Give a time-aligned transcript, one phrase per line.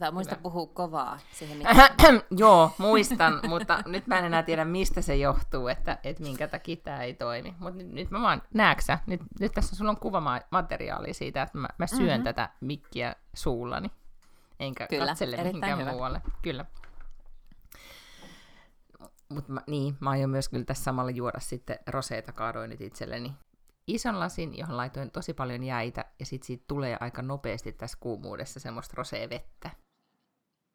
[0.00, 0.42] Hyvä, muista Hyvä.
[0.42, 1.58] puhua kovaa siihen.
[2.30, 6.76] Joo, muistan, mutta nyt mä en enää tiedä, mistä se johtuu, että, että minkä takia
[6.76, 7.54] tämä ei toimi.
[7.58, 11.68] Mutta nyt, nyt mä vaan, nääksä, nyt, nyt tässä sulla on kuvamateriaalia siitä, että mä,
[11.78, 12.08] mä syön Mhm.
[12.10, 12.24] mm-hmm.
[12.24, 13.90] tätä mikkiä suullani,
[14.60, 15.90] enkä Kyllä, katsele mihinkään hyvä.
[15.92, 16.22] muualle.
[16.42, 16.64] Kyllä.
[19.28, 23.34] Mutta niin, mä aion myös kyllä tässä samalla juoda sitten roseita, kaadoin nyt itselleni
[23.88, 28.60] ison lasin, johon laitoin tosi paljon jäitä, ja sitten siitä tulee aika nopeasti tässä kuumuudessa
[28.60, 29.70] semmoista rosea vettä.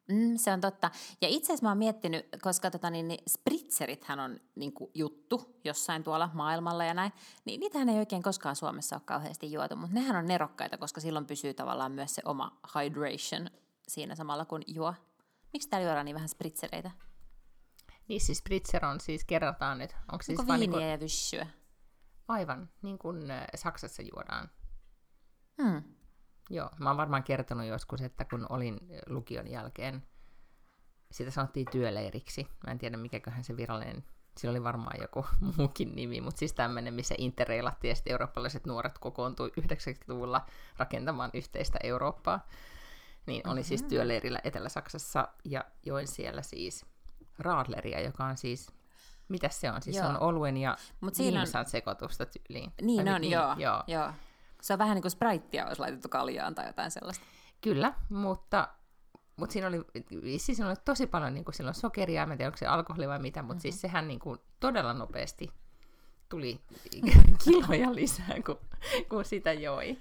[0.08, 0.90] Mm, se on totta.
[1.20, 5.60] Ja itse asiassa mä oon miettinyt, koska tota, niin, niin spritzerithän on niin kuin, juttu
[5.64, 7.12] jossain tuolla maailmalla ja näin,
[7.44, 11.26] niin niitähän ei oikein koskaan Suomessa ole kauheasti juotu, mutta nehän on nerokkaita, koska silloin
[11.26, 13.50] pysyy tavallaan myös se oma hydration
[13.88, 14.94] siinä samalla kun juo.
[15.52, 16.90] Miksi täällä juodaan niin vähän spritzereitä?
[18.08, 21.46] Niin siis spritzer on siis, kerrotaan nyt, onko siis Onko vaan viiniä niinku, ja vyssyä?
[22.28, 24.50] aivan niin kuin äh, Saksassa juodaan.
[25.62, 25.82] Hmm.
[26.50, 30.02] Joo, mä oon varmaan kertonut joskus, että kun olin lukion jälkeen,
[31.10, 32.48] sitä sanottiin työleiriksi.
[32.66, 34.04] Mä en tiedä mikäköhän se virallinen,
[34.38, 38.98] sillä oli varmaan joku muukin nimi, mutta siis tämmöinen, missä interreilattiin ja sitten eurooppalaiset nuoret
[38.98, 42.46] kokoontui 90-luvulla rakentamaan yhteistä Eurooppaa.
[43.26, 46.86] Niin oli siis työleirillä Etelä-Saksassa ja join siellä siis
[47.38, 48.72] Radleria, joka on siis,
[49.28, 49.82] mitä se on?
[49.82, 50.08] Siis Joo.
[50.08, 52.72] on oluen ja Mut siinä on- sekoitusta tyyliin.
[52.82, 53.84] Niin on, nyt joo, joo.
[53.86, 54.12] joo.
[54.64, 57.24] Se on vähän niin kuin spraittia olisi laitettu kaljaan tai jotain sellaista.
[57.60, 58.68] Kyllä, mutta,
[59.36, 59.84] mutta siinä oli,
[60.20, 63.18] siis siinä oli tosi paljon niin kuin silloin sokeria, en tiedä onko se alkoholi vai
[63.18, 63.60] mitä, mutta mm-hmm.
[63.60, 65.50] siis sehän niin kuin todella nopeasti
[66.28, 66.60] tuli
[67.44, 68.58] kiloja lisää, kun,
[69.08, 69.98] kun sitä joi.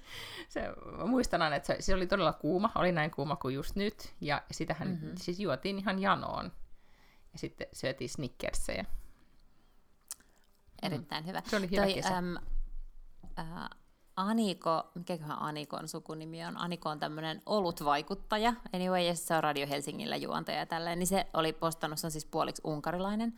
[0.50, 0.62] Se,
[0.98, 4.14] mä muistan aina, että se, se oli todella kuuma, oli näin kuuma kuin just nyt,
[4.22, 4.98] ja sitähän Mhm.
[5.02, 5.18] mm-hmm.
[5.18, 6.52] siis juotiin ihan janoon.
[7.34, 8.86] Ja sitten syötiin snickersejä.
[10.82, 11.42] Erittäin hyvä.
[11.46, 12.18] Se oli hyvä kesä.
[12.18, 12.38] Äm,
[13.40, 13.70] äh,
[14.16, 16.58] Aniko, mikäköhän Anikon sukunimi on?
[16.58, 21.26] Aniko on tämmöinen olutvaikuttaja, anyway, ja se on Radio Helsingillä juontaja ja tälleen, niin se
[21.34, 23.34] oli postannut, se on siis puoliksi unkarilainen,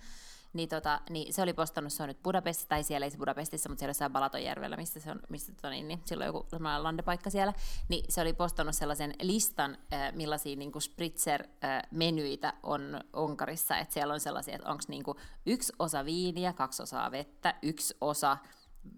[0.53, 3.69] niin, tota, niin se oli postannut, se on nyt Budapestissa, tai siellä ei se Budapestissa,
[3.69, 6.83] mutta siellä jossain Balatonjärvellä, mistä se on, mistä tota, niin, niin, sillä on joku sellainen
[6.83, 7.53] landepaikka siellä,
[7.89, 14.19] niin se oli postannut sellaisen listan, äh, millaisia niin spritzer-menyitä on Unkarissa, että siellä on
[14.19, 15.03] sellaisia, että onko niin
[15.45, 18.37] yksi osa viiniä, kaksi osaa vettä, yksi osa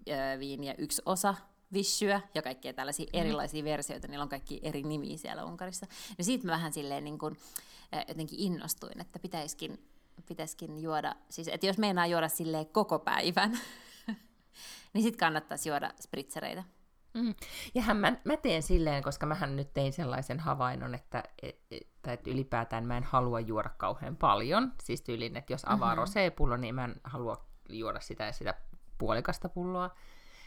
[0.08, 1.34] ö, viiniä, yksi osa
[1.72, 3.20] vissyä ja kaikkea tällaisia mm.
[3.20, 5.86] erilaisia versioita, niillä on kaikki eri nimiä siellä Unkarissa.
[6.18, 7.36] Ja siitä mä vähän silleen niin kuin,
[7.94, 9.88] ö, jotenkin innostuin, että pitäisikin,
[10.28, 13.58] pitäisikin juoda, siis että jos meinaa juoda silleen koko päivän,
[14.92, 16.64] niin sitten kannattaisi juoda spritzereitä.
[17.14, 17.34] Mm.
[17.74, 21.88] Ja hän, mä, mä teen silleen, koska mähän nyt tein sellaisen havainnon, että, et, et,
[22.02, 24.72] tai että ylipäätään mä en halua juoda kauhean paljon.
[24.82, 26.00] Siis tyylin, että jos avaa Mhm.
[26.00, 26.30] mm-hmm.
[26.30, 28.54] rosé-pullo, niin mä en halua juoda sitä ja sitä
[28.98, 29.90] puolikasta pulloa.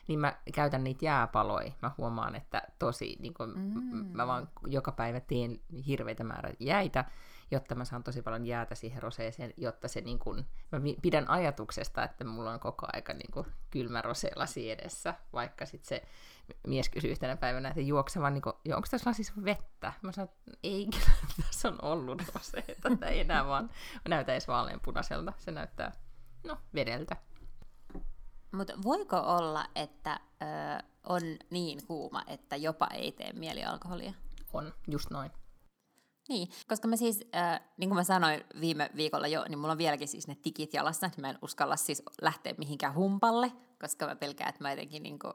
[0.07, 1.72] Niin mä käytän niitä jääpaloja.
[1.81, 4.06] Mä huomaan, että tosi, niin kun, mm.
[4.17, 7.06] mä vaan joka päivä teen hirveitä määrä jäitä,
[7.51, 12.03] jotta mä saan tosi paljon jäätä siihen roseeseen, jotta se niin kun, mä pidän ajatuksesta,
[12.03, 16.03] että mulla on koko aika niin kun, kylmä roseelasi edessä, vaikka sitten se
[16.67, 19.94] mies kysyi yhtenä päivänä, että juoksevan, niin kuin, onko tässä lasissa vettä?
[20.01, 21.16] Mä sanoin, että ei, kyllä
[21.47, 23.69] tässä on ollut roseeta, tämä ei enää vaan
[24.09, 25.91] näytä edes vaaleanpunaiselta, se näyttää,
[26.44, 27.16] no, vedeltä.
[28.51, 34.13] Mutta voiko olla, että ö, on niin kuuma, että jopa ei tee mieli alkoholia?
[34.53, 35.31] On, just noin.
[36.29, 39.78] Niin, koska mä siis, äh, niin kuin mä sanoin viime viikolla jo, niin mulla on
[39.78, 43.51] vieläkin siis ne tikit jalassa, että mä en uskalla siis lähteä mihinkään humpalle,
[43.81, 45.34] koska mä pelkään, että mä jotenkin niin kuin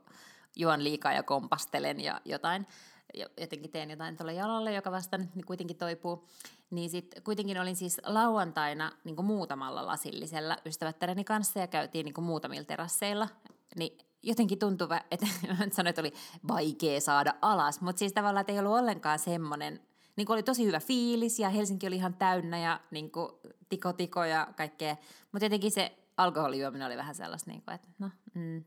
[0.56, 2.66] juon liikaa ja kompastelen ja jotain,
[3.14, 6.28] jotenkin teen jotain tuolla jalalle, joka vasta nyt niin kuitenkin toipuu.
[6.70, 12.14] Niin sitten kuitenkin olin siis lauantaina niin kuin muutamalla lasillisella ystävättäreni kanssa ja käytiin niin
[12.14, 13.28] kuin muutamilla terasseilla,
[13.76, 16.12] niin jotenkin tuntuu, vä- että mä sanoin, että oli
[16.48, 19.80] vaikea saada alas, mutta siis tavallaan, että ei ollut ollenkaan semmoinen,
[20.16, 23.28] niin oli tosi hyvä fiilis ja Helsinki oli ihan täynnä ja niin kuin
[23.68, 24.96] tiko tiko ja kaikkea.
[25.32, 28.64] Mutta jotenkin se alkoholijuominen oli vähän sellaista, niin kuin, että no, mm,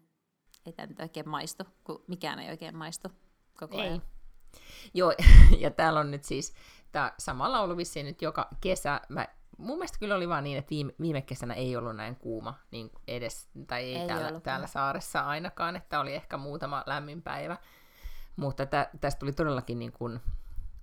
[0.65, 3.09] ei tämä nyt oikein maistu, kun mikään ei oikein maistu
[3.59, 4.01] koko Ei.
[4.93, 5.13] Joo,
[5.63, 6.53] ja täällä on nyt siis,
[6.91, 10.69] tämä samalla ollut vissiin nyt joka kesä, mä, mun mielestä kyllä oli vaan niin, että
[10.69, 15.21] viime, viime kesänä ei ollut näin kuuma niin edes, tai ei, Ei täällä, täällä saaressa
[15.21, 17.57] ainakaan, että oli ehkä muutama lämmin päivä.
[18.35, 20.19] Mutta tä, tästä tuli todellakin niin kuin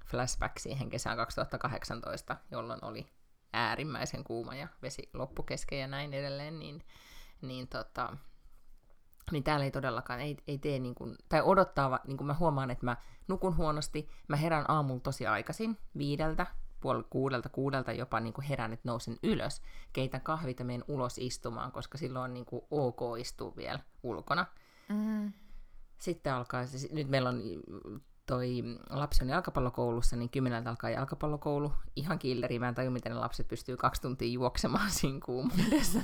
[0.06, 3.06] flashback siihen kesään 2018, jolloin oli
[3.52, 6.84] äärimmäisen kuuma ja vesi loppu kesken ja näin edelleen, niin,
[7.42, 8.16] niin, tota,
[9.32, 12.70] niin täällä ei todellakaan, ei, ei tee niin kuin, tai odottaa, niin kuin mä huomaan,
[12.70, 12.96] että mä
[13.28, 16.46] nukun huonosti, mä herään aamulla tosi aikaisin, viideltä,
[16.80, 19.62] puoli kuudelta, kuudelta jopa niin kuin herään, että nousen ylös,
[19.92, 24.46] keitän kahvit ja menen ulos istumaan, koska silloin on niin kuin ok istua vielä ulkona.
[24.88, 25.32] Mm.
[25.98, 27.42] Sitten alkaa, siis nyt meillä on
[28.26, 31.72] toi lapsi on jalkapallokoulussa, niin kymmeneltä alkaa jalkapallokoulu.
[31.96, 35.98] Ihan killeri, mä en tajua, miten ne lapset pystyy kaksi tuntia juoksemaan siinä kuumuudessa.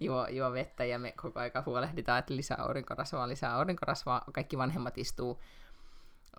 [0.00, 4.24] juo, juo vettä ja me koko aika huolehditaan, että lisää aurinkorasvaa, lisää aurinkorasvaa.
[4.32, 5.40] Kaikki vanhemmat istuu,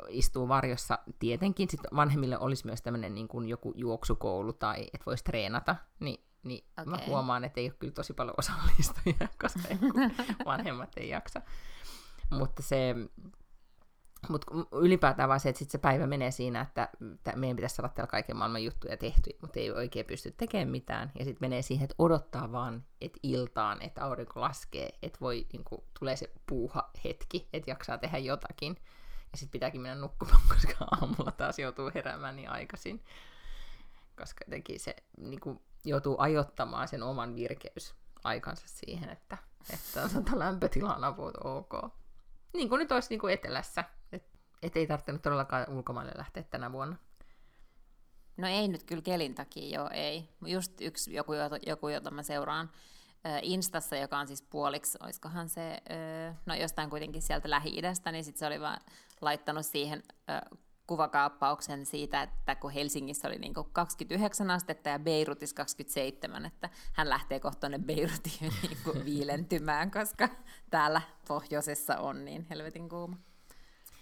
[0.10, 1.00] istuu varjossa.
[1.20, 5.76] Tietenkin sit vanhemmille olisi myös tämmöinen niin kuin joku juoksukoulu tai että voisi treenata.
[6.00, 6.86] Niin niin okay.
[6.86, 9.76] mä huomaan, että ei ole kyllä tosi paljon osallistujia, koska
[10.46, 11.42] vanhemmat ei jaksa.
[12.30, 12.96] Mutta se,
[14.30, 16.90] mutta ylipäätään vaan se, että sit se päivä menee siinä, että
[17.36, 21.12] meidän pitäisi saada täällä kaiken maailman juttuja tehtyä, mutta ei oikein pysty tekemään mitään.
[21.20, 25.64] Ja sitten menee siihen, että odottaa vaan, että iltaan, että aurinko laskee, että voi, niin
[25.64, 28.78] kuin, tulee se puuha hetki, että jaksaa tehdä jotakin.
[29.32, 33.04] Ja sitten pitääkin mennä nukkumaan, koska aamulla taas joutuu heräämään niin aikaisin.
[34.18, 39.38] Koska jotenkin se niin kuin, joutuu ajottamaan sen oman virkeysaikansa siihen, että,
[39.74, 41.04] että lämpötila on
[41.44, 42.01] ok.
[42.54, 43.84] Niin kuin nyt olisi niin kuin etelässä.
[44.12, 46.98] Että et ei tarvitse todellakaan ulkomaille lähteä tänä vuonna.
[48.38, 50.30] No ei nyt kyllä kelin takia, joo ei.
[50.46, 51.34] Just yksi joku,
[51.66, 52.72] joku jota mä seuraan
[53.42, 55.78] Instassa, joka on siis puoliksi, olisikohan se,
[56.46, 58.82] no jostain kuitenkin sieltä Lähi-idästä, niin sitten se oli vaan
[59.22, 60.04] laittanut siihen
[60.88, 67.40] kuvakaappauksen siitä, että kun Helsingissä oli niin 29 astetta ja Beirutissa 27, että hän lähtee
[67.40, 70.30] kohta tuonne Beirutiin niin viilentymään, koska
[70.70, 73.18] täällä pohjoisessa on niin helvetin kuuma.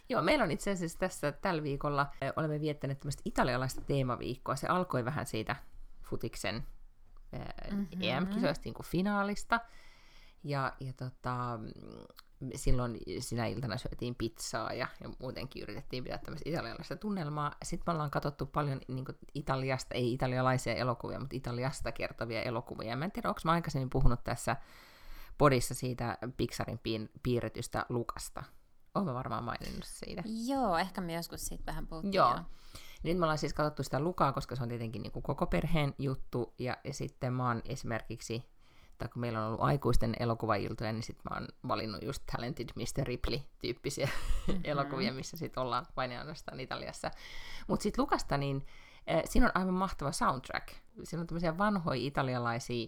[0.10, 4.56] Joo, meillä on itse asiassa tässä tällä viikolla, olemme viettäneet tämmöistä italialaista teemaviikkoa.
[4.56, 5.56] Se alkoi vähän siitä
[6.04, 6.64] futiksen
[7.32, 8.02] mm-hmm.
[8.02, 9.60] EM-kisoista niin finaalista.
[10.44, 11.60] Ja, ja tota,
[12.56, 17.52] silloin sinä iltana syötiin pizzaa ja, ja muutenkin yritettiin pitää tämmöistä italialaista tunnelmaa.
[17.64, 22.96] Sitten me ollaan katsottu paljon niin Italiasta, ei italialaisia elokuvia, mutta Italiasta kertovia elokuvia.
[22.96, 24.56] Mä en tiedä, onko mä aikaisemmin puhunut tässä
[25.38, 26.80] podissa siitä Pixarin
[27.24, 28.44] piirretystä Lukasta.
[28.96, 30.24] Olen varmaan maininnut siitä.
[30.48, 32.14] Joo, ehkä me joskus siitä vähän puhuttiin.
[32.14, 32.32] Joo.
[32.32, 32.44] Jo.
[33.04, 35.94] Nyt me ollaan siis katsottu sitä Lukaa, koska se on tietenkin niin kuin koko perheen
[35.98, 38.44] juttu, ja, ja sitten mä oon esimerkiksi
[39.00, 43.08] tai kun meillä on ollut aikuisten elokuvailtoja, niin sitten mä oon valinnut just Talented Mr.
[43.08, 44.10] Ripley-tyyppisiä
[44.48, 44.62] mm-hmm.
[44.64, 47.12] elokuvia, missä sitten ollaan vain ainoastaan Italiassa.
[47.68, 48.66] Mutta sitten Lukasta, niin
[49.12, 50.68] äh, siinä on aivan mahtava soundtrack.
[51.04, 52.88] Siinä on tämmöisiä vanhoja italialaisia,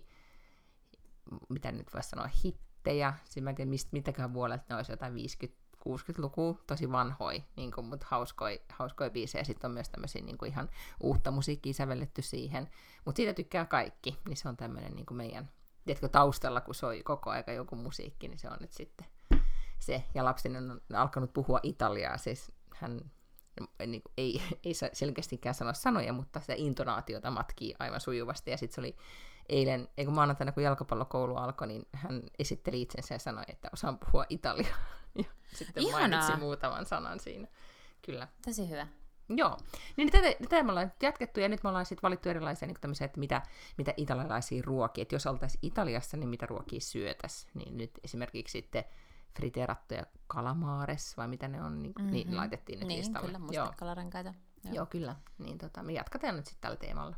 [1.49, 3.13] mitä nyt voisi sanoa, hittejä.
[3.25, 7.71] Siinä mä en tiedä, mistä, mitäkään vuodelta ne olisi jotain 50 60-luku, tosi vanhoi, niin
[7.71, 9.43] kuin, mutta hauskoi, hauskoi biisejä.
[9.43, 10.69] Sitten on myös tämmöisiä niin ihan
[10.99, 12.69] uutta musiikkia sävelletty siihen.
[13.05, 15.49] Mutta siitä tykkää kaikki, niin se on tämmöinen niin meidän
[15.85, 19.07] tiedätkö, taustalla, kun soi koko aika joku musiikki, niin se on nyt sitten
[19.79, 20.03] se.
[20.15, 23.11] Ja lapseni on alkanut puhua italiaa, siis hän
[23.87, 28.51] niin kuin, ei, ei selkeästikään sano sanoja, mutta se intonaatiota matkii aivan sujuvasti.
[28.51, 28.97] Ja sitten se oli
[29.49, 33.99] eilen, ei kun maanantaina, kun jalkapallokoulu alkoi, niin hän esitteli itsensä ja sanoi, että osaan
[33.99, 34.77] puhua italiaa.
[35.51, 36.09] Ja sitten Ihanaa.
[36.09, 37.47] mainitsi muutaman sanan siinä.
[38.01, 38.27] Kyllä.
[38.45, 38.87] Tosi hyvä.
[39.37, 39.57] Joo,
[39.97, 43.05] niin tätä, tätä me ollaan jatkettu ja nyt me ollaan sitten valittu erilaisia niin tämmöisiä,
[43.05, 43.41] että mitä,
[43.77, 48.83] mitä italialaisia ruokia, että jos oltaisiin Italiassa, niin mitä ruokia syötäisiin, niin nyt esimerkiksi sitten
[49.35, 52.11] friterattuja kalamaares, vai mitä ne on, niin, mm-hmm.
[52.11, 53.27] niin laitettiin nyt niin, listalle.
[53.27, 54.33] kyllä, mustekalarenkaita.
[54.63, 54.73] Joo.
[54.75, 55.15] Joo, kyllä.
[55.37, 57.15] Niin tota, me jatketaan nyt sitten tällä teemalla.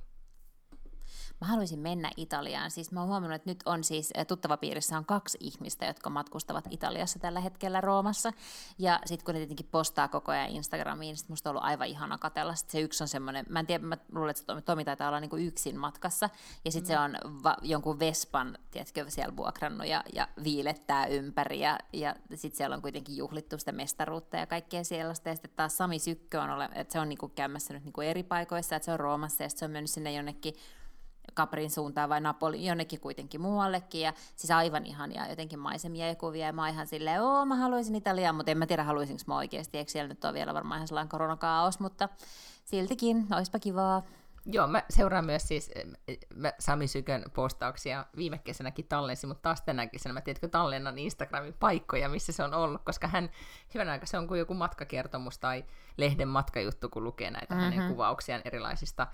[1.41, 2.71] Mä haluaisin mennä Italiaan.
[2.71, 6.67] Siis mä oon huomannut, että nyt on siis tuttava piirissä on kaksi ihmistä, jotka matkustavat
[6.69, 8.31] Italiassa tällä hetkellä Roomassa.
[8.79, 12.17] Ja sitten kun ne tietenkin postaa koko ajan Instagramiin, niin musta on ollut aivan ihana
[12.17, 12.55] katella.
[12.55, 15.19] Sitten se yksi on semmoinen, mä en tiedä, mä luulen, että Tomi, Tomi taitaa olla
[15.19, 16.29] niinku yksin matkassa.
[16.65, 17.13] Ja sitten mm.
[17.13, 21.59] se on va- jonkun Vespan, tiedätkö, siellä vuokrannut ja, ja viilettää ympäri.
[21.59, 25.29] Ja, ja sitten siellä on kuitenkin juhlittu sitä mestaruutta ja kaikkea sellaista.
[25.29, 28.23] Ja sitten taas Sami Sykkö on, ole, että se on niinku käymässä nyt niinku eri
[28.23, 30.53] paikoissa, että se on Roomassa ja se on mennyt sinne jonnekin
[31.33, 36.45] Kaprin suuntaan vai Napoli, jonnekin kuitenkin muuallekin, ja siis aivan ihania jotenkin maisemia ja kuvia,
[36.45, 39.77] ja mä ihan silleen, oo, mä haluaisin Italiaa, mutta en mä tiedä, haluaisinko mä oikeasti,
[39.77, 42.09] eikö siellä nyt ole vielä varmaan ihan sellainen koronakaos, mutta
[42.65, 44.03] siltikin, oispa kivaa.
[44.45, 45.71] Joo, mä seuraan myös siis
[46.35, 51.53] mä Sami Sykön postauksia viime kesänäkin tallensi, mutta taas tänä kesänä mä tiedätkö tallennan Instagramin
[51.53, 53.29] paikkoja, missä se on ollut, koska hän,
[53.73, 55.65] hyvän aika se on kuin joku matkakertomus tai
[55.97, 57.71] lehden matkajuttu, kun lukee näitä mm-hmm.
[57.71, 59.07] hänen kuvauksiaan erilaisista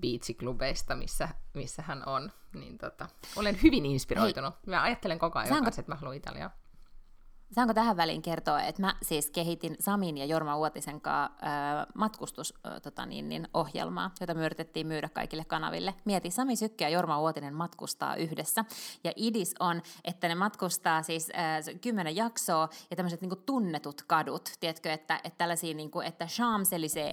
[0.00, 4.54] beachiklubeista, missä, missä hän on, niin tota, olen hyvin inspiroitunut.
[4.54, 4.60] Hei.
[4.66, 5.64] Mä ajattelen koko ajan, Saanko...
[5.64, 6.50] kanssa, että mä haluan Italiaa.
[7.52, 11.34] Saanko tähän väliin kertoa, että mä siis kehitin Samin ja Jorma Uotisen kanssa
[11.94, 13.48] matkustusohjelmaa, tota niin, niin,
[14.20, 15.94] jota me yritettiin myydä kaikille kanaville.
[16.04, 18.64] Mieti, Sami Sykki ja Jorma Uotinen matkustaa yhdessä.
[19.04, 21.30] Ja idis on, että ne matkustaa siis
[21.80, 24.52] kymmenen jaksoa ja tämmöiset niin tunnetut kadut.
[24.60, 26.26] Tiedätkö, että, että tällaisia, niin kuin, että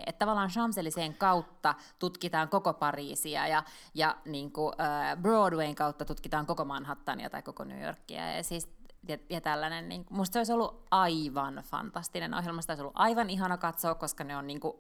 [0.05, 6.45] että tavallaan Champs-Élysées kautta tutkitaan koko Pariisia ja, ja niin kuin, äh, Broadwayn kautta tutkitaan
[6.45, 8.35] koko Manhattania tai koko New Yorkia.
[8.35, 12.81] Ja siis ja, ja tällainen, niin, musta se olisi ollut aivan fantastinen ohjelma, sitä olisi
[12.81, 14.73] ollut aivan ihana katsoa, koska ne on niin kuin,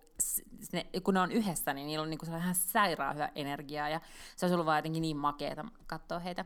[0.73, 4.01] ne, kun ne on yhdessä, niin niillä on niin kuin ihan sairaan hyvä energiaa, ja
[4.35, 6.45] se olisi ollut vaan jotenkin niin makeeta katsoa heitä.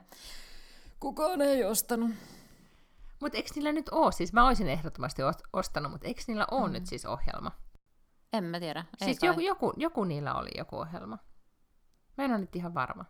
[1.00, 2.12] Kukaan ei ostanut.
[3.22, 5.22] Mutta eikö niillä nyt ole, siis mä olisin ehdottomasti
[5.54, 6.74] ostanut, mutta eikö niillä ole mm.
[6.74, 7.52] nyt siis ohjelma?
[8.34, 8.86] En mä tiedä.
[9.02, 11.18] Ei siis joku, joku, joku niillä oli joku ohjelma.
[12.18, 13.06] Mä en ole nyt ihan varma.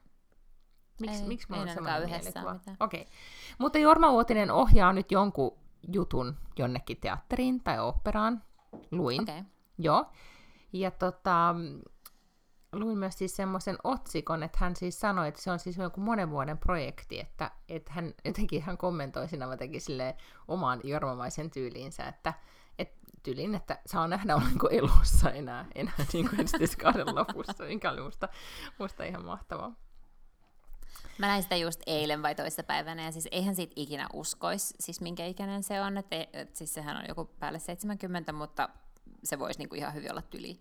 [1.00, 2.56] Miksi, ei, miksi mulla on sellainen mielikuva?
[2.80, 3.02] Okei.
[3.02, 3.14] Okay.
[3.58, 5.58] Mutta Jorma Uotinen ohjaa nyt jonkun
[5.94, 8.44] jutun jonnekin teatteriin tai operaan.
[8.92, 9.22] Luin.
[9.22, 9.44] Okay.
[9.78, 10.06] Joo.
[10.74, 11.56] Ja tota,
[12.74, 16.30] luin myös siis semmoisen otsikon, että hän siis sanoi, että se on siis joku monen
[16.30, 19.82] vuoden projekti, että, että hän jotenkin hän kommentoi siinä jotenkin
[20.48, 22.34] omaan jormamaisen tyyliinsä, että,
[22.80, 26.48] että tyyliin, että saa nähdä olenko elossa enää, enää niin kuin
[26.82, 28.30] kauden lopussa, mikä oli musta,
[28.80, 29.74] musta ihan mahtavaa.
[31.18, 35.02] Mä näin sitä just eilen vai toista päivänä, ja siis eihän siitä ikinä uskoisi, siis
[35.02, 38.70] minkä ikäinen se on, että et, siis sehän on joku päälle 70, mutta
[39.24, 40.60] se voisi niinku ihan hyvin olla tyli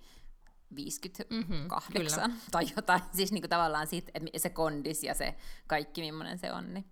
[0.74, 5.34] 58 mm-hmm, tai jotain, siis niinku tavallaan siitä, että se kondis ja se
[5.66, 6.74] kaikki, millainen se on.
[6.74, 6.84] Niin.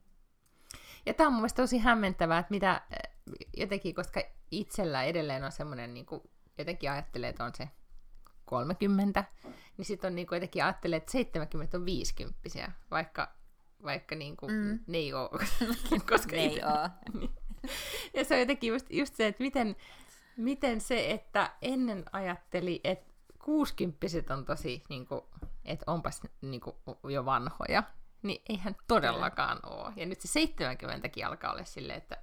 [1.07, 2.81] Ja tämä on mun mielestä tosi hämmentävää, että mitä
[3.57, 6.07] jotenkin, koska itsellä edelleen on semmoinen, niin
[6.59, 7.69] jotenkin ajattelee, että on se
[8.45, 9.25] 30,
[9.77, 13.42] niin sitten on niin kuin jotenkin ajattelee, että 70 on 50 vaikka
[13.85, 14.79] vaikka niin kuin, mm.
[14.87, 15.31] ne ei ole.
[16.11, 16.91] koska ne ei ole.
[17.21, 17.31] Niin.
[18.15, 19.77] ja se on jotenkin just, just se, että miten,
[20.37, 25.21] miten se, että ennen ajatteli, että kuusikymppiset on tosi, niin kuin,
[25.65, 26.77] että onpas niin kuin,
[27.11, 27.83] jo vanhoja,
[28.23, 29.93] niin eihän todellakaan ole.
[29.97, 32.17] Ja nyt se 70 alkaa olla silleen, että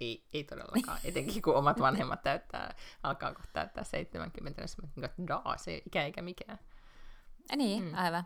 [0.00, 5.56] ei, ei todellakaan, etenkin kun omat vanhemmat täyttää, alkaa kohta täyttää 70, niin että daa,
[5.56, 6.58] se ikä eikä mikään.
[7.56, 7.94] Niin, mm.
[7.94, 8.24] aivan.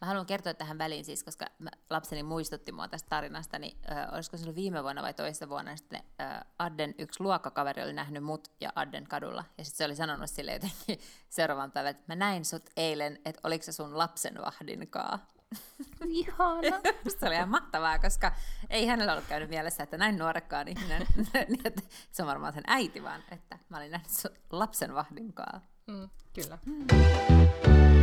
[0.00, 1.46] Mä haluan kertoa tähän väliin siis, koska
[1.90, 5.76] lapseni muistutti mua tästä tarinasta, niin äh, olisiko se ollut viime vuonna vai toisessa vuonna,
[5.76, 9.96] sitten äh, Adden yksi luokkakaveri oli nähnyt mut ja Adden kadulla, ja sitten se oli
[9.96, 15.26] sanonut sille jotenkin seuraavan päivän, että mä näin sut eilen, että oliko se sun lapsenvahdinkaa.
[16.08, 16.80] Ihana.
[17.18, 18.32] se oli ihan mahtavaa, koska
[18.70, 21.06] ei hänellä ollut käynyt mielessä, että näin nuorekkaan ihminen,
[21.48, 25.60] niin että se on varmaan sen äiti vaan, että mä olin nähnyt sun lapsenvahdinkaa.
[25.86, 26.58] Mm, kyllä.
[26.66, 27.99] Mm.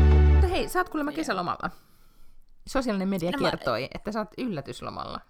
[0.58, 1.70] Hei, sä oot kuulemma kesälomalla.
[2.68, 3.88] Sosiaalinen media no, kertoi, mä...
[3.96, 5.22] että sä oot yllätyslomalla.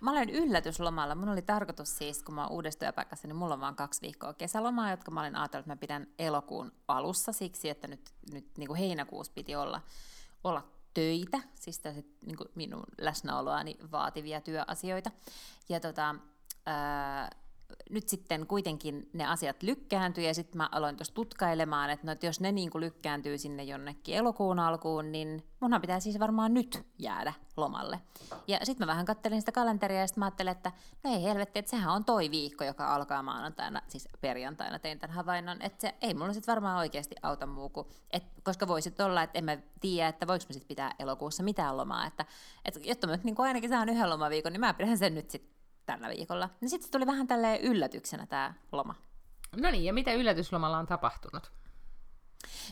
[0.00, 1.14] Mä olen yllätyslomalla.
[1.14, 4.34] Mun oli tarkoitus siis, kun mä oon uudessa työpaikassa, niin mulla on vain kaksi viikkoa
[4.34, 8.66] kesälomaa, jotka mä olin ajatellut, että mä pidän elokuun alussa siksi, että nyt, nyt niin
[8.66, 9.80] kuin heinäkuussa piti olla,
[10.44, 15.10] olla töitä, siis tällaiset, niin kuin minun läsnäoloani vaativia työasioita.
[15.68, 16.14] Ja tota,
[16.66, 17.30] ää,
[17.90, 22.26] nyt sitten kuitenkin ne asiat lykkääntyi ja sitten mä aloin tuossa tutkailemaan, että, no, että
[22.26, 26.86] jos ne niin kuin lykkääntyy sinne jonnekin elokuun alkuun, niin munhan pitää siis varmaan nyt
[26.98, 28.00] jäädä lomalle.
[28.48, 30.72] Ja sitten mä vähän kattelin sitä kalenteria ja sitten mä ajattelin, että
[31.04, 35.16] no ei helvetti, että sehän on toi viikko, joka alkaa maanantaina, siis perjantaina tein tämän
[35.16, 39.22] havainnon, että se ei mulla sitten varmaan oikeasti auta muu kuin, et, koska voisit olla,
[39.22, 42.24] että en mä tiedä, että voiko mä sitten pitää elokuussa mitään lomaa, että,
[42.64, 45.53] että jotta mä nyt niin ainakin saan yhden lomaviikon, niin mä pidän sen nyt sitten
[45.86, 46.50] tällä viikolla.
[46.60, 48.94] Niin sitten tuli vähän tälle yllätyksenä tämä loma.
[49.56, 51.52] No niin, ja mitä yllätyslomalla on tapahtunut?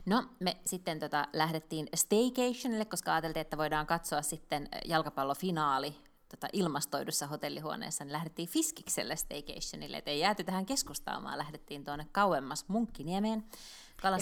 [0.07, 5.97] No, me sitten tota, lähdettiin staycationille, koska ajateltiin, että voidaan katsoa sitten jalkapallofinaali
[6.28, 12.69] tota, ilmastoidussa hotellihuoneessa, niin lähdettiin Fiskikselle staycationille, että ei jääty tähän keskustaamaan, lähdettiin tuonne kauemmas
[12.69, 13.45] Munkkiniemeen.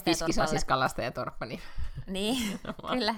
[0.04, 1.60] Fiskis on siis kalastajatorppa, niin...
[2.10, 3.14] niin, kyllä.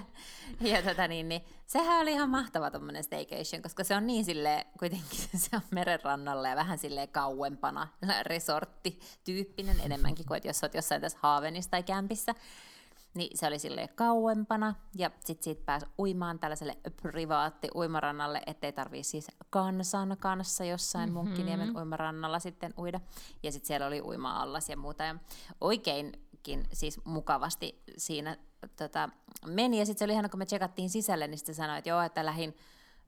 [0.61, 4.67] Ja tota, niin, niin, sehän oli ihan mahtava tuommoinen staycation, koska se on niin sille
[4.79, 7.87] kuitenkin se on merenrannalla ja vähän sille kauempana,
[8.21, 12.35] resortti-tyyppinen enemmänkin kuin, että jos olet jossain tässä Haavenissa tai kämpissä.
[13.13, 19.03] Niin se oli sille kauempana, ja sitten siitä pääsi uimaan tällaiselle privaatti uimarannalle, ettei tarvii
[19.03, 21.27] siis kansan kanssa jossain mm-hmm.
[21.27, 22.99] Munkkiniemen uimarannalla sitten uida.
[23.43, 25.03] Ja sitten siellä oli uima-allas ja muuta.
[25.03, 25.15] Ja
[25.61, 26.13] oikein
[26.73, 29.09] siis mukavasti siinä tota,
[29.45, 29.79] meni.
[29.79, 32.25] Ja sitten se oli ihan, kun me tsekattiin sisälle, niin sitten sanoi, että joo, että
[32.25, 32.57] lähin,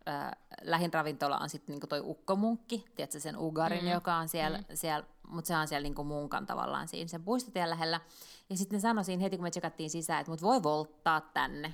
[0.08, 0.32] äh,
[0.62, 3.92] lähin ravintola on sitten niinku toi ukkomunkki, tiedätkö sen Ugarin, mm.
[3.92, 4.66] joka on siellä, mm.
[4.74, 8.02] siellä mutta se on siellä niinku munkan tavallaan siinä sen puistotien lähellä.
[8.50, 11.74] Ja sitten sanoi siinä heti, kun me tsekattiin sisään, että mut voi volttaa tänne.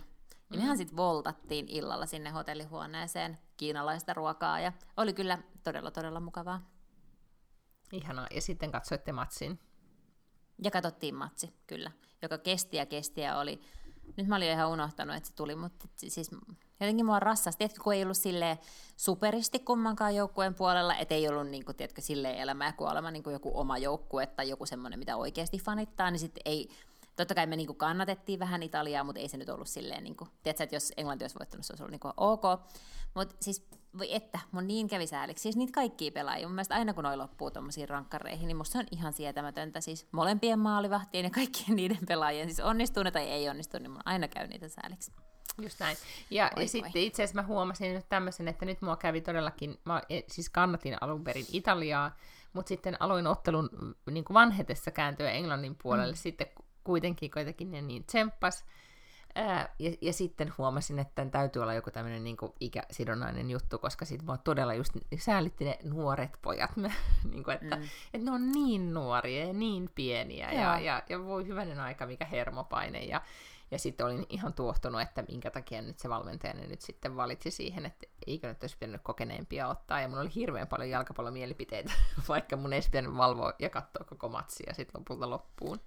[0.51, 6.61] Ja mehän sitten voltattiin illalla sinne hotellihuoneeseen kiinalaista ruokaa ja oli kyllä todella, todella mukavaa.
[7.91, 8.27] Ihanaa.
[8.35, 9.59] Ja sitten katsoitte matsin.
[10.63, 11.91] Ja katsottiin matsi, kyllä,
[12.22, 13.62] joka kesti ja kesti ja oli...
[14.18, 16.32] Nyt mä olin ihan unohtanut, että se tuli, mutta siis
[16.80, 17.58] jotenkin mua rassasi.
[17.58, 18.58] Tiedätkö, kun ei ollut silleen
[18.98, 23.24] superisti kummankaan joukkueen puolella, että ei ollut niin kuin, tiedätkö, silleen elämä ja kuolema niin
[23.24, 26.70] kuin joku oma joukkue tai joku semmoinen, mitä oikeasti fanittaa, niin sitten ei,
[27.15, 30.15] totta kai me niin kuin kannatettiin vähän Italiaa, mutta ei se nyt ollut silleen, niin
[30.15, 32.44] kuin, tiedätkö, että jos Englanti olisi voittanut, se olisi ollut niin kuin ok.
[33.13, 35.41] Mutta siis, voi että, mun niin kävi sääliksi.
[35.41, 36.48] Siis niitä kaikkia pelaajia.
[36.48, 39.82] Mun mielestä aina kun noi loppuu tuommoisiin rankkareihin, niin musta se on ihan sietämätöntä.
[39.82, 44.01] Siis molempien maalivahtien ja kaikkien niiden pelaajien, siis onnistuu ne tai ei onnistu, niin mun
[44.06, 45.12] aina käy niitä sääliksi.
[45.62, 45.98] Just näin.
[46.30, 50.01] Ja, ja sitten itse asiassa mä huomasin nyt tämmöisen, että nyt mua kävi todellakin, mä
[50.10, 52.15] e, siis kannatin alun perin Italiaa,
[52.53, 53.70] mutta sitten aloin ottelun
[54.12, 56.18] niin kuin vanhetessa kääntyä Englannin puolelle, mm.
[56.18, 56.48] sitten
[56.83, 58.65] kuitenkin kuitenkin ne niin tsemppas.
[59.35, 64.25] Ää, ja, ja sitten huomasin, että täytyy olla joku tämmöinen niin ikäsidonnainen juttu, koska sitten
[64.25, 66.71] mua todella just säälitti ne nuoret pojat,
[67.31, 67.83] niin kuin, että, mm.
[68.13, 72.25] että ne on niin nuoria ja niin pieniä ja, ja, ja voi hyvänen aika mikä
[72.25, 73.00] hermopaine.
[73.00, 73.21] Ja,
[73.71, 77.85] ja sitten olin ihan tuohtunut, että minkä takia nyt se valmentaja nyt sitten valitsi siihen,
[77.85, 80.01] että eikö nyt olisi pitänyt kokeneempia ottaa.
[80.01, 81.91] Ja mulla oli hirveän paljon jalkapallomielipiteitä,
[82.29, 85.79] vaikka mun ei pitänyt valvoa ja katsoa koko matsia sitten lopulta loppuun.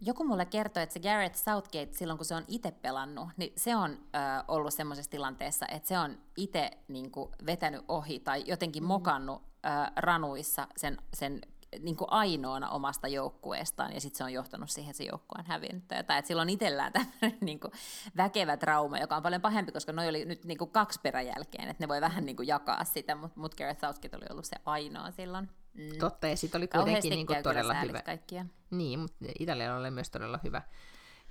[0.00, 3.76] Joku mulle kertoi, että se Garrett Southgate silloin, kun se on itse pelannut, niin se
[3.76, 4.18] on ö,
[4.48, 7.12] ollut semmoisessa tilanteessa, että se on itse niin
[7.46, 8.86] vetänyt ohi tai jotenkin mm.
[8.86, 11.40] mokannut ö, ranuissa sen, sen
[11.80, 15.46] niin kuin ainoana omasta joukkueestaan, ja sitten se on johtanut siihen, että se joukkue on
[15.46, 15.88] hävinnyt.
[15.88, 17.72] Tai että sillä on itsellään tämmöinen niin kuin
[18.16, 21.84] väkevä trauma, joka on paljon pahempi, koska noi oli nyt niin kuin kaksi peräjälkeen, että
[21.84, 25.10] ne voi vähän niin kuin jakaa sitä, mutta mut Gareth Southgate oli ollut se ainoa
[25.10, 25.48] silloin.
[25.78, 25.98] Mm.
[25.98, 28.02] Totta, ja sitten oli kuitenkin niin kuin todella hyvä.
[28.02, 28.46] Kaikkia.
[28.70, 30.62] Niin, mutta Italialla oli myös todella hyvä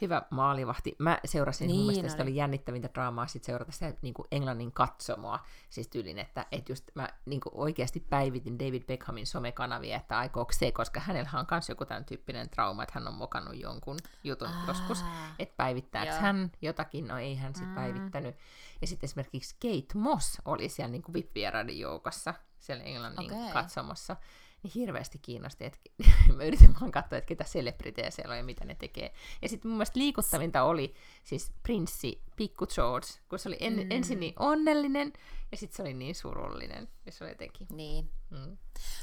[0.02, 0.96] hyvä maalivahti.
[1.00, 2.30] Mä seurasin, niin, mun mielestä oli.
[2.30, 5.40] oli jännittävintä draamaa sit seurata sitä niin kuin Englannin katsomoa,
[5.70, 10.54] siis tyylin, että, että just mä niin kuin oikeasti päivitin David Beckhamin somekanavia, että aikooko
[10.54, 14.48] se, koska hänellä on myös joku tämän tyyppinen trauma, että hän on mokannut jonkun jutun
[14.48, 15.06] Aa, joskus,
[15.40, 16.20] että päivittääkö joo.
[16.20, 17.76] hän jotakin, no ei hän sitten mm.
[17.76, 18.36] päivittänyt.
[18.82, 23.54] Ja sitten esimerkiksi Kate Moss oli siellä niin VIP-vieraiden joukossa, siellä Englannin okay.
[23.54, 24.16] katsomossa
[24.64, 25.80] niin hirveästi kiinnosti, että
[26.36, 29.14] mä yritin vaan katsoa, että ketä celebriteja siellä on ja mitä ne tekee.
[29.42, 30.94] Ja sitten mun mielestä liikuttavinta oli
[31.24, 33.92] siis prinssi Pikku George, kun se oli en, mm.
[33.92, 35.14] ensin niin onnellinen
[35.52, 36.88] ja sitten se oli niin surullinen.
[37.06, 37.68] Ja se oli jotenkin...
[37.72, 38.12] Niin.
[38.30, 38.58] Mm.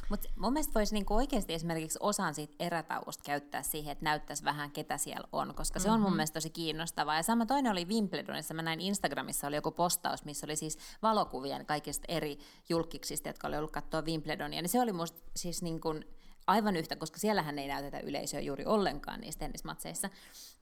[0.09, 4.70] Mutta mun mielestä voisi niinku oikeasti esimerkiksi osan siitä erätauosta käyttää siihen, että näyttäisi vähän,
[4.70, 5.94] ketä siellä on, koska se mm-hmm.
[5.94, 6.16] on mun mm-hmm.
[6.16, 7.16] mielestä tosi kiinnostavaa.
[7.16, 11.66] Ja sama toinen oli Wimbledonissa, mä näin Instagramissa oli joku postaus, missä oli siis valokuvien
[11.66, 14.62] kaikista eri julkiksista, jotka oli ollut katsoa Wimbledonia.
[14.62, 16.04] Niin se oli musta siis niin kuin
[16.46, 20.11] aivan yhtä, koska siellähän ei näytetä yleisöä juuri ollenkaan niissä tennismatseissa.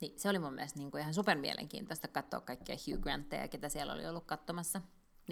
[0.00, 3.92] Niin se oli mun mielestä niin kuin ihan supermielenkiintoista katsoa kaikkia Hugh Grantteja, ketä siellä
[3.92, 4.80] oli ollut katsomassa.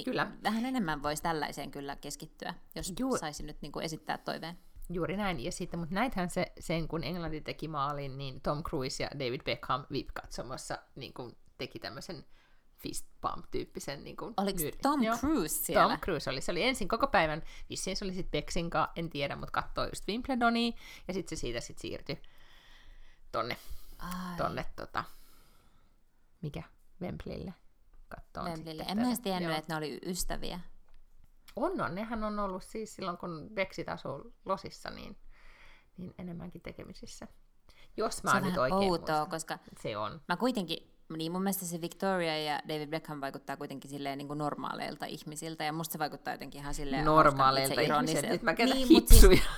[0.00, 0.32] Niin kyllä.
[0.42, 4.58] Vähän enemmän voisi tällaiseen kyllä keskittyä, jos Ju- saisi nyt niin kuin esittää toiveen.
[4.92, 5.40] Juuri näin.
[5.40, 9.40] Ja sitten, mutta näithän se, sen kun Englanti teki maalin, niin Tom Cruise ja David
[9.44, 12.24] Beckham VIP-katsomassa niin kuin teki tämmöisen
[12.76, 15.16] fist bump-tyyppisen niin kuin, Oliko myr- Tom Joo.
[15.16, 15.88] Cruise siellä?
[15.88, 16.40] Tom Cruise oli.
[16.40, 20.08] Se oli ensin koko päivän, vissiin se oli sitten Beksin en tiedä, mutta katsoi just
[20.08, 20.72] Wimbledonia,
[21.08, 22.18] ja sitten se siitä sitten siirtyi
[23.32, 23.56] tonne,
[23.98, 24.36] Ai.
[24.36, 25.04] tonne tota,
[26.42, 26.62] mikä,
[27.02, 27.54] Wembleylle
[28.16, 28.46] kattoon.
[28.46, 28.84] Wembleylle.
[28.88, 30.60] En mä edes tiennyt, että ne oli ystäviä.
[31.56, 31.94] On, on.
[31.94, 35.16] Nehän on ollut siis silloin, kun Brexit asuu Losissa, niin,
[35.96, 37.26] niin enemmänkin tekemisissä.
[37.96, 39.30] Jos mä se on nyt oikein outoa, muistan.
[39.30, 40.20] koska se on.
[40.28, 44.38] mä kuitenkin niin mun mielestä se Victoria ja David Beckham vaikuttaa kuitenkin silleen niin kuin
[44.38, 48.88] normaaleilta ihmisiltä, ja musta se vaikuttaa jotenkin ihan silleen Normaaleilta ihmisiltä, nyt mä käytän niin,
[48.88, 49.36] hitsuja.
[49.36, 49.48] Siis,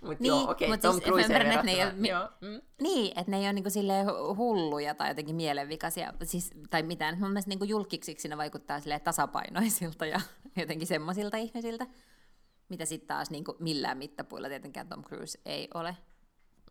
[0.00, 2.28] mut niin, joo, okei, okay, Tom siis, Cruise että ne ei ole, joo.
[2.40, 2.60] Mm.
[2.80, 7.18] Niin, että ne ei ole niinku silleen hulluja tai jotenkin mielenvikaisia, siis, tai mitään.
[7.20, 10.20] Mun mielestä niinku julkiksiksi ne vaikuttaa silleen tasapainoisilta ja
[10.56, 11.86] jotenkin semmoisilta ihmisiltä,
[12.68, 15.96] mitä sitten taas niinku millään mittapuilla tietenkään Tom Cruise ei ole.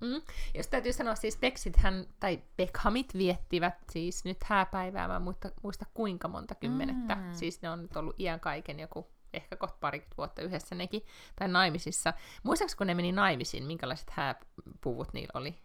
[0.02, 0.22] Mm.
[0.56, 6.28] Jos täytyy sanoa, siis Becksithän, tai Beckhamit viettivät siis nyt hääpäivää, mä muista, muista kuinka
[6.28, 7.16] monta kymmenettä.
[7.16, 7.34] Mm.
[7.34, 11.48] Siis ne on nyt ollut iän kaiken joku ehkä kohta pari vuotta yhdessä nekin, tai
[11.48, 12.14] naimisissa.
[12.44, 15.58] Muistaakseni, kun ne meni naimisiin, minkälaiset hääpuvut niillä oli?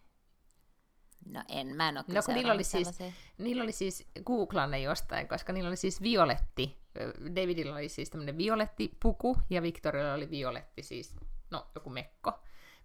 [1.27, 2.99] No en, mä en ole no, kun niillä oli, siis,
[3.39, 6.77] niillä oli siis, googlaan ne jostain, koska niillä oli siis violetti,
[7.37, 11.17] Davidilla oli siis tämmöinen violetti puku, ja Victorialla oli violetti siis,
[11.51, 12.33] no joku mekko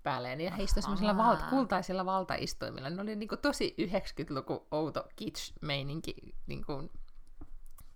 [0.04, 2.90] päälleen, ja he istuivat semmoisilla valta, kultaisilla valtaistuimilla.
[2.90, 6.14] Ne oli niinku tosi 90-luku outo kitsch-meininki,
[6.48, 6.92] niinku,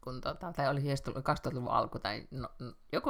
[0.06, 2.50] kun tota, tai oli 2000-luvun alku, tai no,
[2.91, 3.10] joku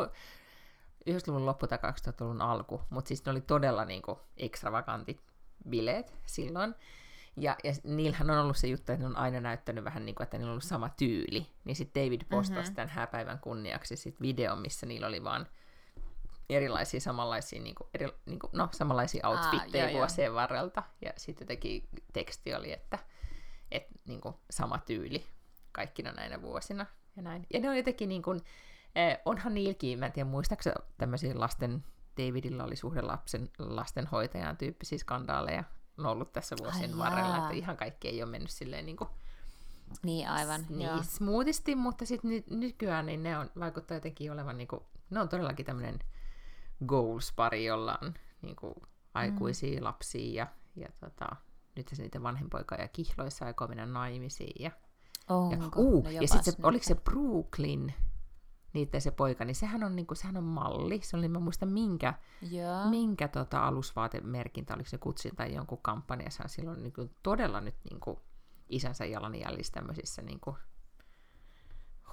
[1.09, 5.21] 90-luvun loppu tai 2000-luvun alku, mutta siis ne oli todella niinku extravagantit
[5.69, 6.75] bileet silloin.
[7.37, 10.23] Ja, ja niillähän on ollut se juttu, että ne on aina näyttänyt vähän niin kuin,
[10.23, 11.47] että niillä on ollut sama tyyli.
[11.63, 12.75] Niin sitten David postasi mm-hmm.
[12.75, 15.47] tämän hääpäivän kunniaksi sit videon, missä niillä oli vaan
[16.49, 20.35] erilaisia samanlaisia, niin kuin, eri, niin kuin, no, samanlaisia outfitteja Aa, joo, vuosien joo.
[20.35, 20.83] varrelta.
[21.01, 22.99] Ja sitten jotenkin teksti oli, että,
[23.71, 25.25] että niin kuin, sama tyyli
[25.75, 26.85] kaikkina näinä vuosina.
[27.15, 27.45] Ja, näin.
[27.53, 28.41] ja ne on jotenkin niin kuin,
[28.95, 31.83] eh, onhan niilläkin, mä en tiedä muistaakseni tämmöisiä lasten,
[32.17, 35.63] Davidilla oli suhde lapsen, lastenhoitajan tyyppisiä skandaaleja
[35.97, 39.09] on ollut tässä vuosien Ai varrella, että ihan kaikki ei ole mennyt silleen niin kuin,
[40.03, 41.03] niin aivan, niin, joo.
[41.03, 45.29] smoothisti, mutta sitten ny- nykyään niin ne on, vaikuttaa jotenkin olevan, niin kuin, ne on
[45.29, 45.99] todellakin tämmöinen
[46.85, 48.73] goals-pari, jolla on niin kuin,
[49.13, 49.83] aikuisia mm.
[49.83, 50.47] lapsia ja,
[50.83, 51.35] ja tota,
[51.75, 54.63] nyt se niiden vanhempoika ja kihloissa aikoo mennä naimisiin.
[54.63, 54.71] Ja,
[55.29, 55.55] Onko?
[55.55, 57.93] ja, uh, no ja sitten se, oliko se Brooklyn,
[58.73, 60.99] niiden se poika, niin sehän on, niin kuin, sehän on malli.
[61.03, 62.89] Se oli, mä muistan minkä, Joo.
[62.89, 67.99] minkä tota, alusvaatemerkintä, oliko se kutsin tai jonkun kampanjassa, silloin niin kuin, todella nyt niin
[67.99, 68.17] kuin,
[68.69, 70.55] isänsä jalanjäljissä tämmöisissä niin kuin,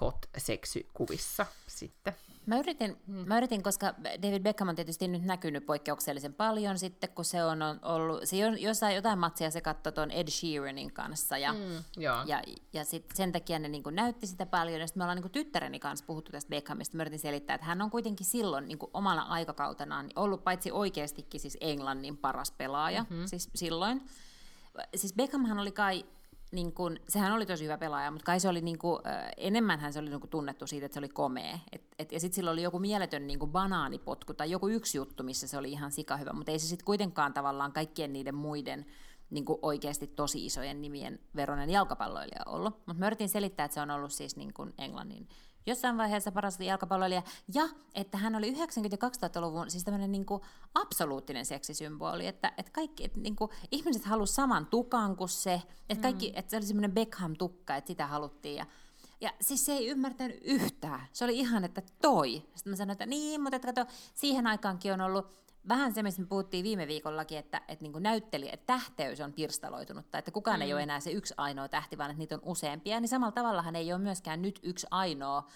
[0.01, 2.13] hot seksykuvissa sitten.
[2.45, 3.27] Mä yritin, hmm.
[3.27, 7.59] mä yritin, koska David Beckham on tietysti nyt näkynyt poikkeuksellisen paljon sitten, kun se on
[7.81, 12.23] ollut, se on jossain jotain matsia se katsoi tuon Ed Sheeranin kanssa, ja, mm, joo.
[12.25, 15.31] ja, ja sit sen takia ne niin näytti sitä paljon, ja sitten me ollaan niin
[15.31, 19.21] tyttäreni kanssa puhuttu tästä Beckhamista, mä yritin selittää, että hän on kuitenkin silloin niin omana
[19.21, 23.25] aikakautenaan ollut paitsi oikeastikin siis Englannin paras pelaaja, mm-hmm.
[23.25, 24.01] siis silloin,
[24.95, 26.05] siis Beckhamhan oli kai
[26.53, 28.99] niin kun, sehän oli tosi hyvä pelaaja, mutta kai se oli niin kun,
[29.37, 31.59] enemmänhän se oli niin tunnettu siitä, että se oli komea.
[31.71, 35.47] Et, et, ja sitten sillä oli joku mieletön niin banaanipotku tai joku yksi juttu, missä
[35.47, 38.85] se oli ihan sika hyvä, mutta ei se sitten kuitenkaan tavallaan kaikkien niiden muiden
[39.29, 42.73] niin oikeasti tosi isojen nimien veronen jalkapalloilija ollut.
[42.73, 45.27] Mutta mä yritin selittää, että se on ollut siis niin Englannin
[45.65, 47.21] jossain vaiheessa paras jalkapalloilija,
[47.53, 48.55] ja että hän oli 90-
[48.91, 50.41] ja 2000-luvun siis tämmöinen niin kuin
[50.73, 56.01] absoluuttinen seksisymboli, että, että kaikki, että niin kuin, ihmiset halusivat saman tukan kuin se, että,
[56.01, 56.39] kaikki, mm.
[56.39, 58.65] että se oli semmoinen Beckham-tukka, että sitä haluttiin, ja
[59.21, 61.07] ja siis se ei ymmärtänyt yhtään.
[61.13, 62.31] Se oli ihan, että toi.
[62.55, 66.21] Sitten mä sanoin, että niin, mutta että kato, siihen aikaankin on ollut vähän se, mistä
[66.21, 70.59] me puhuttiin viime viikollakin, että, että niin näyttelijä, että tähteys on pirstaloitunut, tai että kukaan
[70.59, 70.61] mm.
[70.61, 73.75] ei ole enää se yksi ainoa tähti, vaan että niitä on useampia, niin samalla tavallahan
[73.75, 75.47] ei ole myöskään nyt yksi ainoa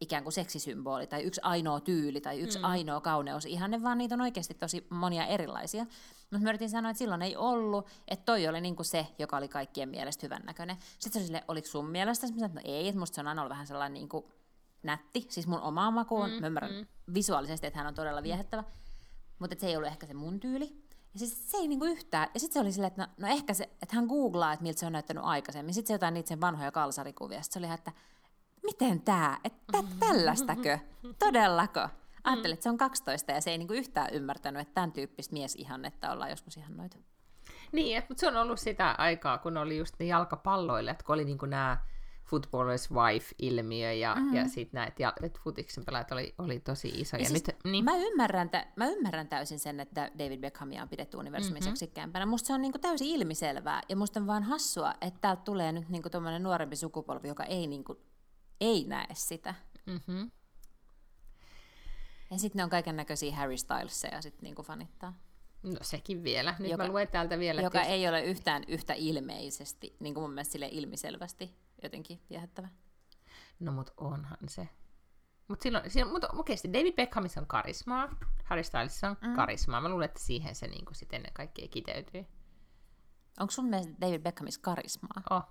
[0.00, 2.64] ikään kuin seksisymboli, tai yksi ainoa tyyli, tai yksi mm.
[2.64, 5.86] ainoa kauneus ihanne, vaan niitä on oikeasti tosi monia erilaisia.
[6.30, 9.48] Mutta mä yritin sanoa, että silloin ei ollut, että toi oli niinku se, joka oli
[9.48, 10.76] kaikkien mielestä hyvännäköinen.
[10.98, 12.26] Sitten se oli silleen, oliko sun mielestä?
[12.26, 14.30] Sitten mä sanoin, että no ei, että musta se on aina ollut vähän sellainen niinku
[14.82, 16.86] nätti, siis mun oma makuun, mm, mä ymmärrän mm.
[17.14, 18.62] visuaalisesti, että hän on todella viehättävä.
[18.62, 18.82] Mm
[19.42, 20.82] mutta se ei ollut ehkä se mun tyyli.
[21.12, 22.28] Ja siis se ei niinku yhtään.
[22.34, 24.80] Ja sitten se oli silleen, että no, no ehkä se, että hän googlaa, että miltä
[24.80, 25.74] se on näyttänyt aikaisemmin.
[25.74, 27.42] Sitten se jotain niitä sen vanhoja kalsarikuvia.
[27.42, 27.92] Sitten se oli että
[28.62, 30.78] miten tämä, että tällaistakö,
[31.18, 31.88] todellako?
[32.24, 36.12] Ajattelin, että se on 12 ja se ei niinku yhtään ymmärtänyt, että tämän tyyppistä miesihannetta
[36.12, 36.98] ollaan joskus ihan noita.
[37.72, 41.46] Niin, mutta se on ollut sitä aikaa, kun oli just ne jalkapalloilijat, kun oli niinku
[41.46, 41.78] nämä
[42.32, 44.34] Footballer's Wife-ilmiö ja, mm-hmm.
[44.34, 47.16] ja sitten näitä ja, et futiksen pelaajat oli, oli tosi iso.
[47.16, 47.84] Ja siis nyt, niin.
[47.84, 51.70] mä, ymmärrän, tä, mä ymmärrän täysin sen, että David Beckhamia on pidetty universumin mm-hmm.
[51.70, 52.26] seksikkäämpänä.
[52.26, 55.88] Musta se on niinku täysin ilmiselvää ja musta on vaan hassua, että täältä tulee nyt
[55.88, 58.00] niinku nuorempi sukupolvi, joka ei, niinku,
[58.60, 59.54] ei näe sitä.
[59.86, 60.30] Mm-hmm.
[62.30, 65.14] Ja sitten ne on kaiken näköisiä Harry Stylesia sitten niinku fanittaa.
[65.62, 66.54] No sekin vielä.
[66.58, 67.62] Nyt joka, mä luen täältä vielä.
[67.62, 72.68] Joka ei ole yhtään yhtä ilmeisesti, niin kuin mun mielestä sille ilmiselvästi jotenkin viehättävä.
[73.60, 74.68] No mut onhan se.
[75.48, 78.08] Mut silloin, silloin mut oikeesti David Beckhamissa on karismaa,
[78.44, 79.34] Harry Stylesissa on mm.
[79.34, 79.80] karismaa.
[79.80, 82.26] Mä luulen, että siihen se niinku sitten ennen kaikkea kiteytyy.
[83.40, 85.22] Onko sun mielestä David Beckhamissa karismaa?
[85.30, 85.42] Oh.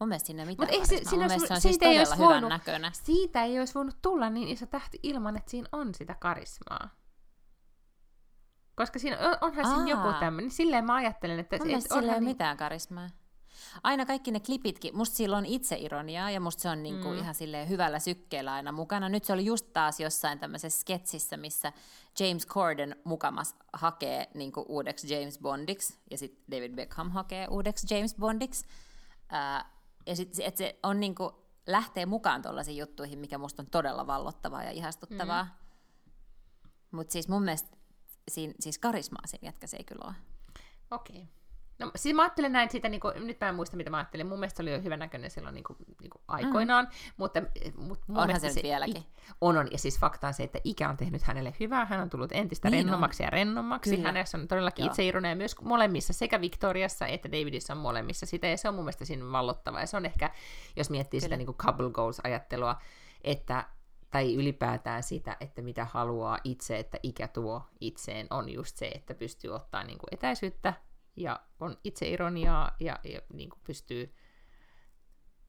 [0.00, 2.48] Mun mielestä siinä ei mitään Mut ei, se, siinä se on siis ei olisi voinut,
[2.48, 2.94] näköinen.
[2.94, 6.90] Siitä ei olisi voinut tulla niin iso tähti ilman, että siinä on sitä karismaa.
[8.74, 9.74] Koska siinä on, onhan Aa.
[9.74, 10.50] siinä joku tämmöinen.
[10.50, 11.56] Silleen mä ajattelen, että...
[11.58, 12.30] Mun mielestä sillä ei ole niin...
[12.30, 13.08] mitään karismaa
[13.82, 17.18] aina kaikki ne klipitkin, musta sillä on itse ironiaa ja musta se on niinku mm.
[17.18, 19.08] ihan sille hyvällä sykkeellä aina mukana.
[19.08, 21.72] Nyt se oli just taas jossain tämmöisessä sketsissä, missä
[22.20, 28.14] James Corden mukamas hakee niinku uudeksi James Bondiksi ja sitten David Beckham hakee uudeksi James
[28.14, 28.66] Bondiksi.
[29.28, 29.70] Ää,
[30.06, 34.62] ja sitten että se on niinku, lähtee mukaan tuollaisiin juttuihin, mikä musta on todella vallottavaa
[34.62, 35.44] ja ihastuttavaa.
[35.44, 35.50] Mm.
[36.90, 37.76] Mutta siis mun mielestä
[38.30, 40.14] siinä, siis karismaa siinä jätkä se ei kyllä ole.
[40.90, 41.16] Okei.
[41.16, 41.28] Okay.
[41.78, 44.26] No siis mä ajattelen näin sitä, niin kuin, nyt mä en muista mitä mä ajattelin,
[44.26, 47.12] mun mielestä se oli jo hyvän näköinen silloin niin kuin, niin kuin aikoinaan, mm.
[47.16, 47.42] mutta,
[47.76, 49.02] mutta mun Onhan se, se vieläkin.
[49.40, 52.10] On, on, ja siis fakta on se, että ikä on tehnyt hänelle hyvää, hän on
[52.10, 53.24] tullut entistä niin rennommaksi on.
[53.24, 54.08] ja rennommaksi, Kyllä.
[54.08, 58.56] hänessä on todellakin itseirone, ja myös molemmissa, sekä Victoriassa että Davidissa on molemmissa sitä, ja
[58.56, 60.30] se on mun mielestä siinä vallottava, ja se on ehkä,
[60.76, 61.26] jos miettii Kyllä.
[61.26, 62.76] sitä niin kuin couple goals-ajattelua,
[63.24, 63.64] että
[64.10, 69.14] tai ylipäätään sitä, että mitä haluaa itse, että ikä tuo itseen, on just se, että
[69.14, 70.74] pystyy ottaa niin kuin etäisyyttä
[71.16, 74.14] ja on itse ironiaa ja, ja niin kuin pystyy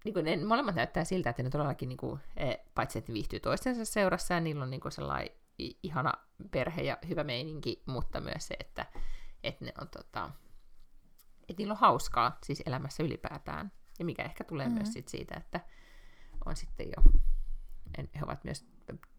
[0.06, 3.14] niin kuin ne molemmat näyttää siltä, että ne todellakin, niin kuin, e, paitsi että ne
[3.14, 5.30] viihtyy toistensa seurassa ja niillä on niin kuin sellainen
[5.84, 6.14] ihana
[6.52, 8.86] perhe ja hyvä meininki, mutta myös se, että,
[9.44, 10.32] että ne on tota,
[11.50, 13.72] että niillä on hauskaa siis elämässä ylipäätään.
[14.00, 14.78] Ja mikä ehkä tulee mm-hmm.
[14.78, 15.60] myös sit siitä, että
[16.46, 17.12] on sitten jo,
[17.98, 18.66] he ovat myös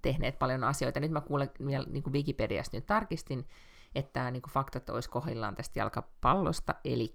[0.02, 1.00] tehneet paljon asioita.
[1.00, 3.48] Nyt mä kuulen vielä niin kuin Wikipediasta nyt tarkistin,
[3.96, 7.14] että niin kuin faktat olisi kohdillaan tästä jalkapallosta, eli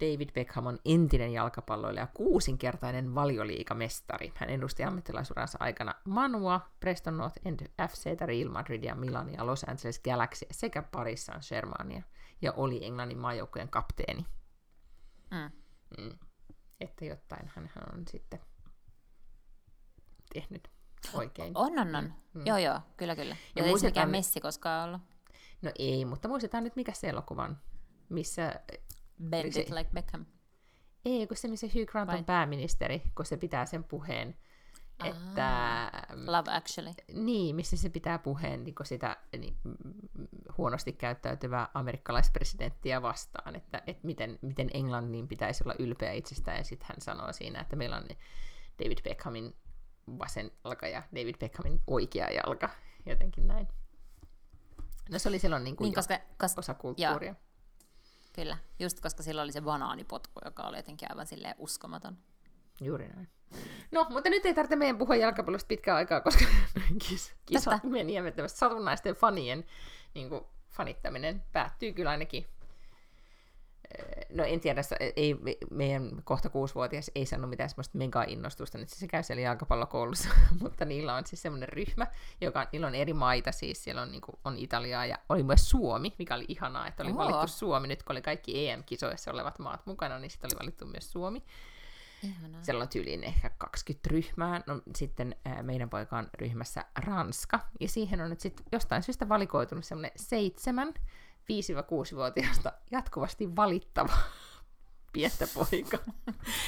[0.00, 4.32] David Beckham on entinen jalkapalloilija, kuusinkertainen valioliikamestari.
[4.34, 10.46] Hän edusti ammattilaisuransa aikana Manua, Preston North End FC, Real Madridia, Milania, Los Angeles Galaxy
[10.50, 12.02] sekä Paris Saint-Germainia
[12.42, 14.26] ja oli Englannin maajoukkojen kapteeni.
[15.30, 15.50] Mm.
[15.98, 16.18] Mm.
[16.80, 18.40] Että jotain hän on sitten
[20.32, 20.68] tehnyt
[21.14, 21.52] oikein.
[21.54, 22.14] On, on, on.
[22.34, 22.46] Mm.
[22.46, 23.36] Joo, joo, kyllä, kyllä.
[23.56, 25.02] Ja, ja ei se mikään messi koskaan ollut.
[25.62, 27.58] No ei, mutta muistetaan nyt, mikä se elokuvan,
[28.08, 28.60] missä...
[29.28, 29.66] Bend se...
[29.70, 30.26] like Beckham.
[31.04, 32.18] Ei, kun se, missä Hugh Grant Vai?
[32.18, 34.36] on pääministeri, kun se pitää sen puheen,
[35.04, 35.90] että...
[36.26, 36.94] Love Actually.
[37.12, 39.56] Niin, missä se pitää puheen niin sitä niin,
[40.58, 46.86] huonosti käyttäytyvää amerikkalaispresidenttiä vastaan, että, että miten, miten Englannin pitäisi olla ylpeä itsestään, ja sitten
[46.88, 48.04] hän sanoo siinä, että meillä on
[48.84, 49.56] David Beckhamin
[50.18, 52.70] vasen jalka ja David Beckhamin oikea jalka,
[53.06, 53.68] jotenkin näin.
[55.10, 57.30] No se oli silloin niin kuin niin, koska, koska, osa kulttuuria.
[57.30, 57.40] Joo.
[58.32, 62.18] Kyllä, just koska silloin oli se banaanipotku, joka oli jotenkin aivan silleen uskomaton.
[62.80, 63.28] Juuri näin.
[63.92, 66.44] No, mutta nyt ei tarvitse meidän puhua jalkapallosta pitkään aikaa, koska
[67.08, 69.64] kis, kisat meni ja satunnaisten fanien
[70.14, 72.46] niin kuin, fanittaminen päättyy kyllä ainakin
[74.34, 74.80] no en tiedä,
[75.16, 75.36] ei,
[75.70, 80.28] meidän kohta kuusivuotias ei sano mitään semmoista mega-innostusta, nyt se käy siellä jalkapallokoulussa,
[80.62, 82.06] mutta niillä on siis semmoinen ryhmä,
[82.40, 85.70] joka, niillä on eri maita, siis siellä on, niin kuin, on Italiaa ja oli myös
[85.70, 87.18] Suomi, mikä oli ihanaa, että oli Oho.
[87.18, 91.12] valittu Suomi, nyt kun oli kaikki EM-kisoissa olevat maat mukana, niin sitten oli valittu myös
[91.12, 91.44] Suomi.
[92.22, 92.62] Ihanaa.
[92.62, 94.60] Siellä on tyyliin ehkä 20 ryhmää.
[94.66, 97.60] No, sitten ää, meidän poika on ryhmässä Ranska.
[97.80, 100.94] Ja siihen on nyt sitten jostain syystä valikoitunut semmoinen seitsemän
[101.50, 104.12] 5-6-vuotiaasta jatkuvasti valittava
[105.12, 105.98] pientä poika.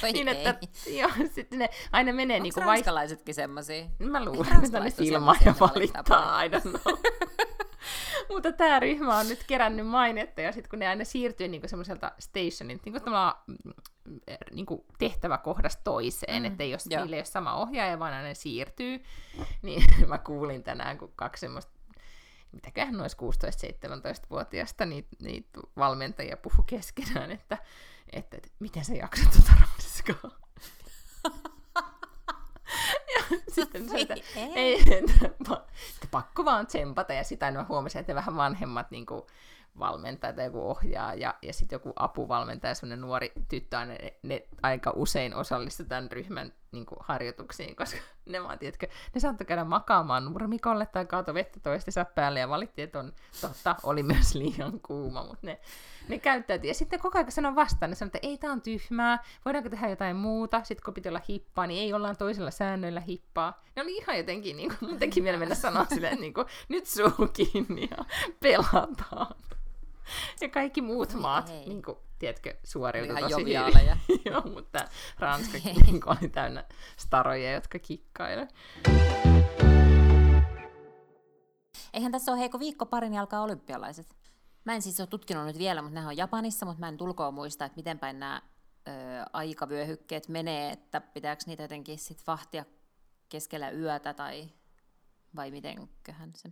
[0.03, 3.43] niin, että joo, sitten ne aina menee Onko niinku ranskalaisetkin vai...
[3.43, 3.85] semmosia?
[3.99, 6.97] Mä luulen, että ne filmaa ja valittaa, don't know.
[8.29, 12.11] Mutta tämä ryhmä on nyt kerännyt mainetta, ja sitten kun ne aina siirtyy niinku semmoiselta
[12.19, 12.99] stationilta, niinku
[14.51, 19.03] niinku tehtäväkohdasta toiseen, mm, että ole, niille ei ole sama ohjaaja, vaan aina siirtyy,
[19.61, 21.71] niin mä kuulin tänään, kun kaksi semmoista
[22.53, 27.57] mitäköhän noissa 16-17-vuotiaista niitä, niitä valmentajia puhu keskenään, että,
[28.13, 30.39] että, että miten sä jaksat tuota ranskaa.
[33.15, 34.15] ja sitten se, että,
[34.55, 39.23] ei, että, että pakko vaan tsempata, ja sitä mä huomasin, että vähän vanhemmat niin kuin,
[39.79, 44.93] valmentaja tai joku ohjaa ja, ja sitten joku apuvalmentaja, semmoinen nuori tyttö, ne, ne aika
[44.95, 50.25] usein osallistutaan tämän ryhmän niin kuin, harjoituksiin, koska ne vaan, tiedätkö, ne saattoi käydä makaamaan
[50.25, 55.23] nurmikolle tai kaato vettä toistensa päälle ja valittiin, että on totta, oli myös liian kuuma,
[55.23, 55.59] mutta ne,
[56.07, 56.69] ne käyttäytyi.
[56.69, 59.89] Ja sitten koko ajan sanoi vastaan, ne sanoi, että ei, tämä on tyhmää, voidaanko tehdä
[59.89, 63.63] jotain muuta, sitten kun piti olla hippaa, niin ei ollaan toisella säännöillä hippaa.
[63.75, 66.85] Ne oli ihan jotenkin, niin kuin, mun teki vielä mennä sanoa silleen, niin kuin, nyt
[66.85, 68.05] suu kiinni ja
[68.39, 69.35] pelataan.
[70.41, 73.55] Ja kaikki muut maat, niin kuin, tiedätkö, suoriutui tosi hyvin.
[74.25, 74.79] Joo, mutta
[75.19, 75.57] Ranska
[76.21, 76.65] oli täynnä
[76.97, 78.47] staroja, jotka kikkailee.
[81.93, 84.15] Eihän tässä ole heiko viikko parin niin alkaa olympialaiset.
[84.65, 87.31] Mä en siis ole tutkinut nyt vielä, mutta nämä on Japanissa, mutta mä en tulkoa
[87.31, 88.41] muista, että miten päin nämä
[88.87, 88.91] ö,
[89.33, 92.65] aikavyöhykkeet menee, että pitääkö niitä jotenkin sit vahtia
[93.29, 94.49] keskellä yötä tai
[95.35, 96.49] vai mitenköhän se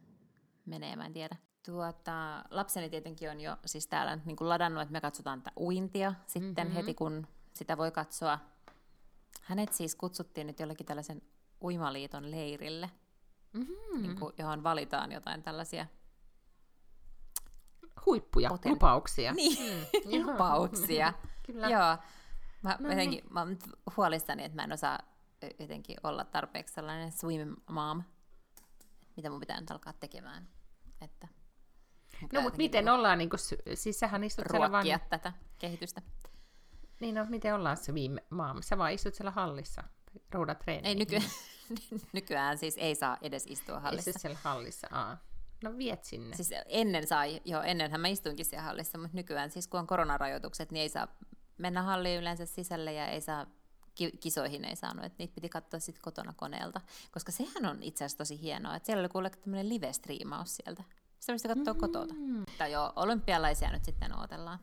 [0.66, 1.36] menee, mä en tiedä.
[1.66, 6.14] Tuota, lapseni tietenkin on jo siis täällä niin kuin ladannut, että me katsotaan tätä uintia
[6.28, 6.76] sitten mm-hmm.
[6.76, 8.40] heti, kun sitä voi katsoa.
[9.42, 11.22] Hänet siis kutsuttiin nyt jollekin tällaisen
[11.62, 12.90] uimaliiton leirille,
[13.54, 14.02] mm-hmm.
[14.02, 15.86] niin kuin, johon valitaan jotain tällaisia
[18.06, 18.72] huippuja, poten...
[18.72, 19.34] lupauksia.
[20.06, 20.28] Niin, mm.
[20.32, 21.14] lupauksia.
[21.46, 21.70] Kyllä.
[21.70, 21.98] Joo.
[22.62, 23.34] Mä, no jotenkin, niin.
[23.34, 23.58] mä oon
[23.98, 25.00] huolissani, että mä en osaa
[25.60, 28.04] jotenkin olla tarpeeksi sellainen swim mom,
[29.16, 30.48] mitä mun pitää nyt alkaa tekemään.
[31.02, 31.28] Että
[32.34, 33.40] No mutta miten niinku ollaan, niin kuin,
[33.74, 34.86] siis sähän istut siellä vaan...
[35.10, 36.02] tätä kehitystä.
[37.00, 38.62] Niin no, miten ollaan se viime maama?
[38.62, 39.84] Sä vaan istut siellä hallissa,
[40.32, 40.86] roudat treeniin.
[40.86, 41.22] Ei nyky...
[42.14, 44.10] nykyään siis ei saa edes istua hallissa.
[44.10, 45.18] Istut siellä hallissa, aa.
[45.64, 46.36] No viet sinne.
[46.36, 50.72] Siis ennen sai, joo ennenhän mä istuinkin siellä hallissa, mutta nykyään siis kun on koronarajoitukset,
[50.72, 51.08] niin ei saa
[51.58, 53.46] mennä halliin yleensä sisälle ja ei saa
[54.20, 56.82] kisoihin ei saanut, että niitä piti katsoa sitten kotona koneelta.
[57.12, 60.84] Koska sehän on itse asiassa tosi hienoa, että siellä oli kuule tämmöinen live-striimaus sieltä.
[61.22, 61.80] Sitä mistä katsoa mm-hmm.
[61.80, 62.14] kotota.
[62.58, 64.60] Tai joo, olympialaisia nyt sitten odotellaan.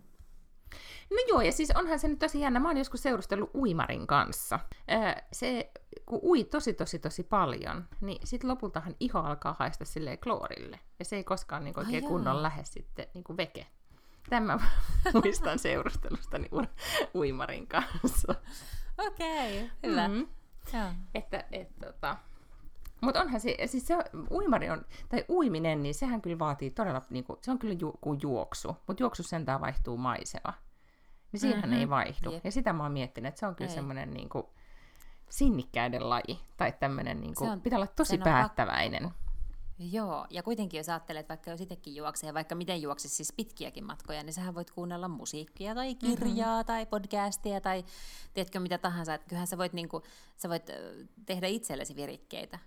[1.10, 2.60] No joo, ja siis onhan se nyt tosi jännä.
[2.60, 4.60] Mä oon joskus seurustellut uimarin kanssa.
[4.90, 5.70] Öö, se,
[6.06, 10.80] kun ui tosi tosi tosi paljon, niin sit lopultahan iho alkaa haista silleen kloorille.
[10.98, 12.42] Ja se ei koskaan niin oikein Ai kunnon jaa.
[12.42, 13.66] lähde sitten niin veke.
[14.30, 14.58] Tämä
[15.14, 18.34] muistan seurustelustani u- uimarin kanssa.
[18.98, 20.08] Okei, okay, hyvä.
[20.08, 20.14] Mm.
[20.14, 20.28] Mm.
[20.72, 20.88] Joo.
[21.14, 22.16] Että, et, tota.
[23.00, 23.96] Mutta onhan se, siis se
[24.30, 28.18] uimari on, tai uiminen, niin sehän kyllä vaatii todella, niinku, se on kyllä ju, kuin
[28.22, 30.52] juoksu, mutta juoksu sentään vaihtuu maisema.
[31.32, 31.70] Niin siihen mm-hmm.
[31.70, 31.80] Mhm.
[31.80, 32.30] ei vaihdu.
[32.30, 32.44] Jep.
[32.44, 34.50] Ja sitä mä oon miettinyt, että se on kyllä semmoinen niinku,
[35.28, 39.10] sinnikkäiden laji, tai tämmöinen, Se on- pitää olla tosi päättäväinen.
[39.80, 43.84] Joo, ja kuitenkin jos ajattelet, että vaikka jos itsekin juoksee, vaikka miten juoksisi siis pitkiäkin
[43.84, 46.66] matkoja, niin sähän voit kuunnella musiikkia tai kirjaa mm-hmm.
[46.66, 47.84] tai podcastia tai
[48.34, 49.14] tiedätkö mitä tahansa.
[49.14, 50.02] Että kyllähän sä voit, niinku,
[50.36, 50.70] sä voit
[51.26, 52.58] tehdä itsellesi virikkeitä.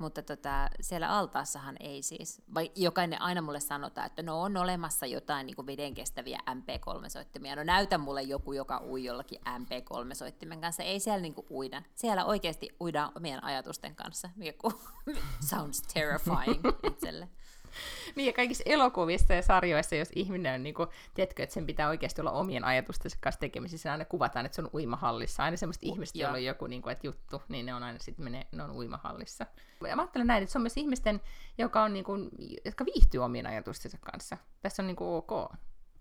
[0.00, 5.06] Mutta tota, siellä altaassahan ei siis, vai jokainen aina mulle sanotaan, että no on olemassa
[5.06, 7.56] jotain niin vedenkestäviä MP3-soittimia.
[7.56, 10.82] No näytä mulle joku, joka ui jollakin MP3-soittimen kanssa.
[10.82, 11.82] Ei siellä niin uida.
[11.94, 14.80] Siellä oikeasti uidaan omien ajatusten kanssa, mikä ku-
[15.50, 17.28] sounds terrifying itselle.
[18.16, 21.88] Niin ja kaikissa elokuvissa ja sarjoissa, jos ihminen on, niin kuin, tiedätkö, että sen pitää
[21.88, 25.44] oikeasti olla omien ajatustensa kanssa tekemisissä, aina kuvataan, että se on uimahallissa.
[25.44, 26.22] Aina semmoista ihmistä, joo.
[26.22, 28.70] joilla on joku niin kuin, että juttu, niin ne on aina sitten menee, ne on
[28.70, 29.46] uimahallissa.
[29.88, 31.20] Ja mä ajattelen näin, että se on myös ihmisten,
[31.58, 32.30] joka on, niin kuin,
[32.64, 34.36] jotka viihtyy omien ajatustensa kanssa.
[34.60, 35.52] Tässä on niin kuin ok.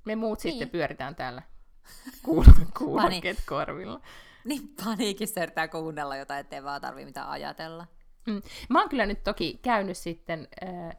[0.05, 0.51] Me muut niin.
[0.51, 0.71] sitten Niin.
[0.71, 1.41] pyöritään täällä
[2.25, 4.01] kuul- kuulokkeet korvilla.
[4.45, 7.87] Niin paniikissa yrittää kuunnella jotain, ettei vaan tarvitse mitään ajatella.
[8.27, 8.41] Mm.
[8.69, 10.95] Mä oon kyllä nyt toki käynyt sitten, äh,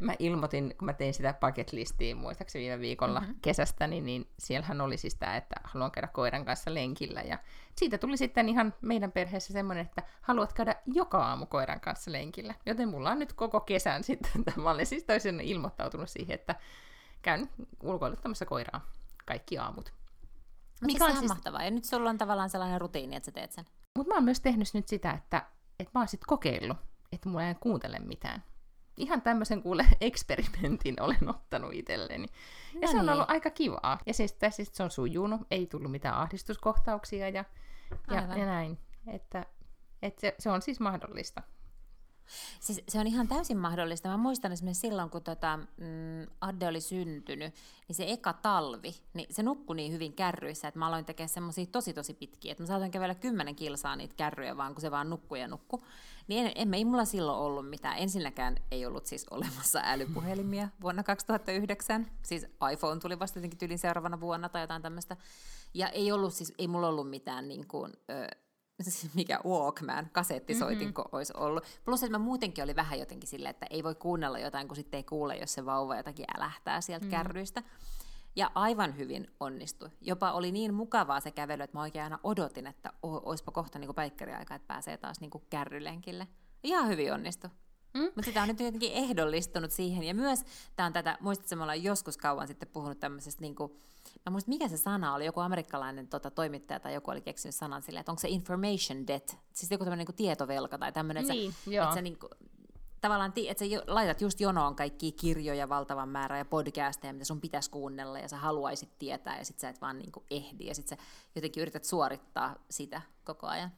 [0.00, 3.28] mä ilmoitin, kun mä tein sitä bucket listiin muistaakseni viime viikolla Mhm.
[3.28, 3.40] mm-hmm.
[3.42, 7.20] kesästä, niin, niin siellähän oli siis tämä, että haluan käydä koiran kanssa lenkillä.
[7.22, 7.38] Ja
[7.76, 12.54] siitä tuli sitten ihan meidän perheessä semmoinen, että haluat käydä joka aamu koiran kanssa lenkillä.
[12.66, 16.54] Joten mulla on nyt koko kesän sitten, mä olen siis toisen ilmoittautunut siihen, että
[17.22, 17.48] käyn
[17.82, 18.86] ulkoiluttamassa koiraa
[19.26, 19.92] kaikki aamut.
[20.80, 21.64] Mikä Mikä on siis- mahtavaa.
[21.64, 23.64] Ja nyt sulla on tavallaan sellainen rutiini, että sä teet sen.
[23.96, 25.46] Mutta mä oon myös tehnyt nyt sitä, että,
[25.80, 26.76] että mä oon sitten kokeillut,
[27.12, 28.42] että mulla ei kuuntele mitään.
[28.96, 32.28] Ihan tämmöisen kuule eksperimentin olen ottanut itselleni.
[32.80, 33.34] Ja se on No ollut niin.
[33.34, 33.98] aika kivaa.
[34.06, 37.44] Ja siis tässä se on sujunut, ei tullut mitään ahdistuskohtauksia ja,
[38.10, 38.38] ja, Aivan.
[38.38, 38.78] ja näin.
[39.06, 39.46] Että,
[40.02, 41.42] että se, se on siis mahdollista.
[42.60, 44.08] Siis se on ihan täysin mahdollista.
[44.08, 47.54] Mä muistan esimerkiksi silloin, kun tota, mm, Adde oli syntynyt,
[47.88, 51.66] niin se eka talvi, niin se nukkui niin hyvin kärryissä, että mä aloin tekemään semmoisia
[51.66, 55.10] tosi tosi pitkiä, että mä saatoin kävellä kymmenen kilsaa niitä kärryjä vaan, kun se vaan
[55.10, 55.82] nukkui ja nukkui.
[56.28, 57.98] Niin en, en, ei mulla silloin ollut mitään.
[57.98, 62.06] Ensinnäkään ei ollut siis olemassa älypuhelimia vuonna 2009.
[62.22, 65.16] Siis iPhone tuli vasta jotenkin tyylin seuraavana vuonna tai jotain tämmöistä.
[65.74, 68.26] Ja ei ollut siis, ei mulla ollut mitään niin kuin, ö,
[68.82, 71.16] siis mikä Walkman, kasettisoitinko mm-hmm.
[71.16, 71.64] olisi ollut.
[71.84, 74.98] Plus, että mä muutenkin oli vähän jotenkin silleen, että ei voi kuunnella jotain, kun sitten
[74.98, 77.18] ei kuule, jos se vauva jotakin älähtää sieltä mm-hmm.
[77.18, 77.62] kärryistä.
[78.36, 79.90] Ja aivan hyvin onnistui.
[80.00, 83.94] Jopa oli niin mukavaa se kävely, että mä oikein aina odotin, että oispa kohta niin
[83.94, 86.28] päikkäriaika, että pääsee taas niin kärrylenkille.
[86.62, 87.50] Ihan hyvin onnistui.
[87.94, 88.02] Mm.
[88.02, 90.02] Mutta sitä on nyt jotenkin ehdollistunut siihen.
[90.02, 90.44] Ja myös
[90.76, 93.72] tämä on tätä, muistatko, me ollaan joskus kauan sitten puhunut tämmöisestä, niin kuin,
[94.26, 97.82] mä muistan, mikä se sana oli, joku amerikkalainen tota, toimittaja tai joku oli keksinyt sanan
[97.82, 101.52] silleen, että onko se information debt, siis joku tämmöinen niin tietovelka tai tämmöinen, että Niin,
[101.52, 102.30] sä, että sä niin kuin,
[103.00, 107.70] tavallaan, että sä laitat just jonoon kaikki kirjoja valtavan määrän ja podcasteja, mitä sun pitäisi
[107.70, 110.88] kuunnella ja sä haluaisit tietää ja sit sä et vaan niin kuin ehdi ja sit
[110.88, 110.96] sä
[111.34, 113.72] jotenkin yrität suorittaa sitä koko ajan.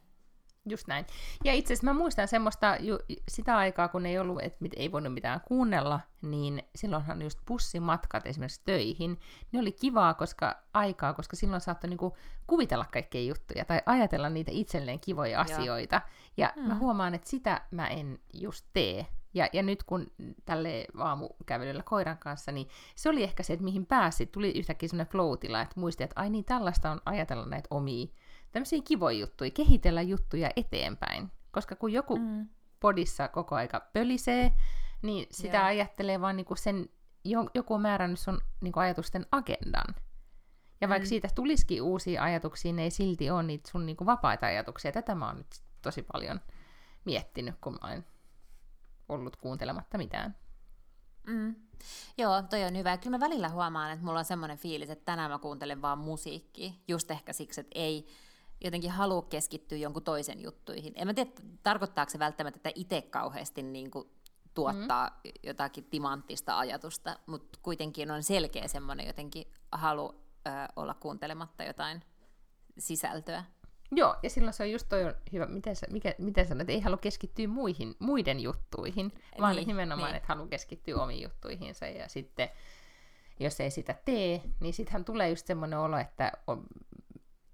[0.69, 1.07] Just näin.
[1.45, 2.99] Ja itse asiassa mä muistan semmoista ju,
[3.29, 8.27] sitä aikaa, kun ei ollut, että mit, ei voinut mitään kuunnella, niin silloinhan just bussimatkat
[8.27, 9.21] esimerkiksi töihin,
[9.53, 14.51] ne oli kivaa koska aikaa, koska silloin saattoi niinku kuvitella kaikkea juttuja tai ajatella niitä
[14.55, 16.01] itselleen kivoja asioita.
[16.37, 16.69] Ja Mm.
[16.69, 19.07] mä huomaan, että sitä mä en just tee.
[19.35, 20.07] Ja, ja nyt kun
[20.45, 24.27] tälle aamukävelyllä koiran kanssa, niin se oli ehkä se, että mihin pääsi.
[24.27, 28.07] Tuli yhtäkkiä semmoinen floatila, että muisti, että ai niin, tällaista on ajatella näitä omia
[28.55, 31.31] tämmöisiä kivoja juttuja, kehitellä juttuja eteenpäin.
[31.53, 32.49] Koska kun joku Mm.
[32.81, 34.53] podissa koko aika pölisee,
[35.03, 35.67] niin sitä Joo.
[35.67, 36.89] ajattelee vaan niinku sen,
[37.25, 39.95] jo- joku on määrännyt sun niinku ajatusten agendan.
[40.81, 41.09] Ja vaikka Mm.
[41.09, 44.93] siitä tulisikin uusia ajatuksia, ne ei silti ole niitä sun niinku vapaita ajatuksia.
[44.93, 46.41] Tätä mä oon nyt tosi paljon
[47.05, 48.05] miettinyt, kun mä oon
[49.09, 50.37] ollut kuuntelematta mitään.
[51.27, 51.55] Mm.
[52.19, 52.97] Joo, toi on hyvä.
[52.97, 56.73] Kyllä mä välillä huomaan, että mulla on semmoinen fiilis, että tänään mä kuuntelen vaan musiikkia.
[56.89, 58.07] Just ehkä siksi, että ei
[58.65, 60.93] jotenkin halua keskittyä jonkun toisen juttuihin.
[60.97, 61.31] En mä tiedä,
[61.63, 64.09] tarkoittaako se välttämättä, että itse kauheasti niin kuin
[64.55, 65.31] tuottaa mm.
[65.43, 70.15] jotakin timanttista ajatusta, mutta kuitenkin on selkeä semmoinen jotenkin halu
[70.47, 72.03] ö, olla kuuntelematta jotain
[72.79, 73.45] sisältöä.
[73.93, 76.73] Joo, ja silloin se on just toi on hyvä, miten, sä, mikä, miten sanoit, että
[76.73, 80.17] ei halua keskittyä muihin, muiden juttuihin, vaan Niin, nimenomaan, niin.
[80.17, 82.49] että haluaa keskittyä omiin juttuihinsa ja sitten
[83.41, 86.67] jos ei sitä tee, niin sittenhän tulee just semmoinen olo, että on,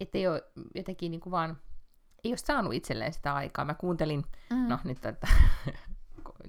[0.01, 0.44] et ei ole
[0.74, 1.59] jotenkin niin kuin vaan,
[2.24, 3.64] ei ole saanut itselleen sitä aikaa.
[3.64, 4.68] Mä kuuntelin, mm.
[4.68, 5.28] no nyt tätä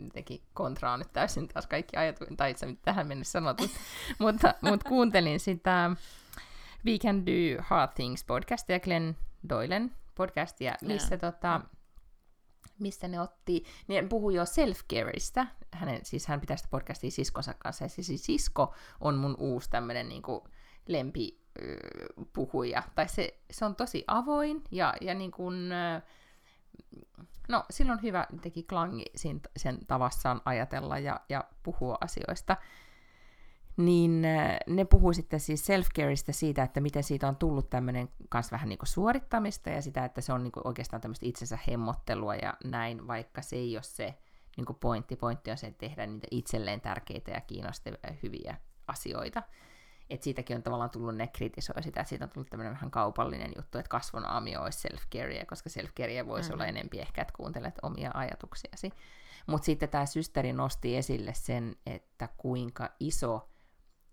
[0.03, 3.63] jotenkin kontraa nyt täysin taas kaikki ajatu, tai itse tähän mennessä sanottu,
[4.19, 5.95] mutta, mutta kuuntelin sitä
[6.85, 9.15] We Can Do Hard Things podcastia, Glenn
[9.49, 11.33] Doylen podcastia, missä yeah.
[11.33, 11.61] tota,
[12.79, 17.85] mistä ne otti, ne puhui jo self-careista, hänen, siis hän pitää sitä podcastia siskonsa kanssa,
[17.85, 20.23] ja siis sisko on mun uusi tämmöinen niin
[20.87, 21.40] lempi
[22.33, 25.69] puhuja, tai se, se on tosi avoin, ja, ja niin kuin,
[27.49, 32.57] no silloin hyvä teki klangi sen, sen tavassaan ajatella ja, ja puhua asioista,
[33.77, 34.21] niin
[34.67, 38.79] ne puhuu sitten siis self-careista siitä, että miten siitä on tullut tämmöinen kans vähän niin
[38.79, 43.07] kuin suorittamista ja sitä, että se on niin kuin oikeastaan tämmöistä itsensä hemmottelua ja näin,
[43.07, 44.17] vaikka se ei ole se
[44.57, 45.15] niin kuin pointti.
[45.15, 48.57] Pointti on se, että tehdä niitä itselleen tärkeitä ja kiinnostavia ja hyviä
[48.87, 49.43] asioita.
[50.11, 53.51] Et siitäkin on tavallaan tullut, ne kritisoi sitä, että siitä on tullut tämmöinen vähän kaupallinen
[53.57, 55.01] juttu, että kasvon aamio olisi self
[55.47, 55.91] koska self
[56.27, 56.53] voisi mm.
[56.53, 58.91] olla enempi ehkä, että kuuntelet omia ajatuksiasi.
[59.47, 63.51] Mutta sitten tämä systeri nosti esille sen, että kuinka iso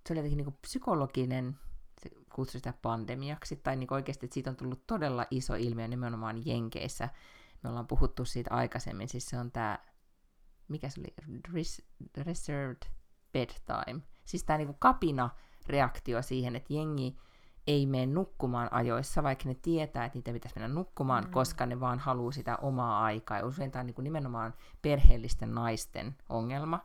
[0.08, 1.58] se oli jotenkin niin kuin psykologinen,
[2.02, 6.46] se kutsui sitä pandemiaksi, tai niin oikeasti, että siitä on tullut todella iso ilmiö nimenomaan
[6.46, 7.08] Jenkeissä.
[7.62, 9.78] Me ollaan puhuttu siitä aikaisemmin, siis se on tämä,
[10.68, 11.14] mikä se oli,
[11.48, 11.84] Res-
[12.16, 12.82] reserved
[13.32, 14.00] bedtime.
[14.24, 15.30] Siis tämä niin kapina
[15.68, 17.16] reaktio siihen, että jengi
[17.66, 21.30] ei mene nukkumaan ajoissa, vaikka ne tietää, että niitä pitäisi mennä nukkumaan, mm.
[21.30, 23.38] koska ne vaan haluaa sitä omaa aikaa.
[23.38, 26.80] Ja usein tämä on niin nimenomaan perheellisten naisten ongelma.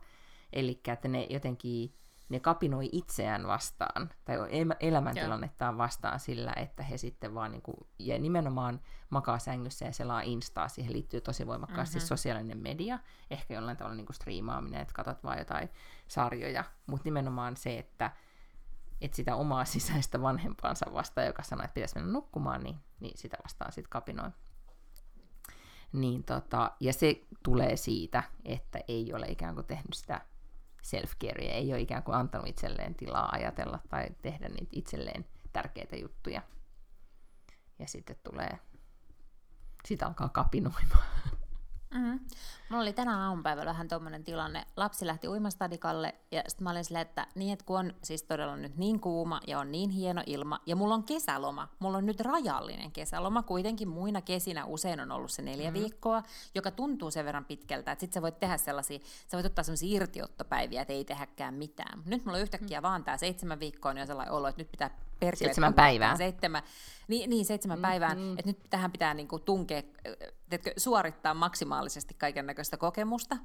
[0.52, 1.94] Eli että ne jotenkin
[2.28, 4.36] ne kapinoi itseään vastaan, tai
[4.80, 8.80] elämäntilannettaan vastaan sillä, että he sitten vaan, niin kuin, ja nimenomaan
[9.10, 12.06] makaa sängyssä ja selaa instaa, siihen liittyy tosi voimakkaasti mm-hmm.
[12.06, 12.98] sosiaalinen media,
[13.30, 15.68] ehkä jollain tavalla niin kuin striimaaminen, että katsot vaan jotain
[16.08, 18.10] sarjoja, mutta nimenomaan se, että
[19.04, 23.36] että sitä omaa sisäistä vanhempaansa vastaan, joka sanoo, että pitäisi mennä nukkumaan, niin, niin sitä
[23.44, 24.30] vastaan sitten kapinoi.
[25.92, 30.20] Niin tota, ja se tulee siitä, että ei ole ikään kuin tehnyt sitä
[30.84, 36.42] self ei ole ikään kuin antanut itselleen tilaa ajatella tai tehdä niitä itselleen tärkeitä juttuja.
[37.78, 38.58] Ja sitten tulee,
[39.84, 41.06] sitä alkaa kapinoimaan.
[41.94, 42.20] Mm-hmm.
[42.68, 44.66] Mulla oli tänään aamupäivällä vähän tuommoinen tilanne.
[44.76, 48.56] Lapsi lähti uimastadikalle ja sitten mä olin silleen, että niin, että kun on siis todella
[48.56, 52.20] nyt niin kuuma ja on niin hieno ilma ja mulla on kesäloma, mulla on nyt
[52.20, 55.82] rajallinen kesäloma, kuitenkin muina kesinä usein on ollut se neljä mm-hmm.
[55.82, 56.22] viikkoa,
[56.54, 59.96] joka tuntuu sen verran pitkältä, että sitten sä voit tehdä sellaisia, sä voit ottaa sellaisia
[59.96, 62.02] irtiottopäiviä, että ei tehdäkään mitään.
[62.04, 62.88] Nyt mulla on yhtäkkiä mm-hmm.
[62.88, 64.90] vaan tämä seitsemän viikkoa, niin on sellainen olo, että nyt pitää
[65.20, 65.46] perkele.
[65.48, 66.16] Seitsemän päivää.
[66.16, 66.62] Seitsemän,
[67.08, 68.38] niin, niin seitsemän mm, päivää, mm.
[68.38, 69.82] että nyt tähän pitää niinku tunkea,
[70.50, 73.36] teetkö, suorittaa maksimaalisesti kaiken näköistä kokemusta.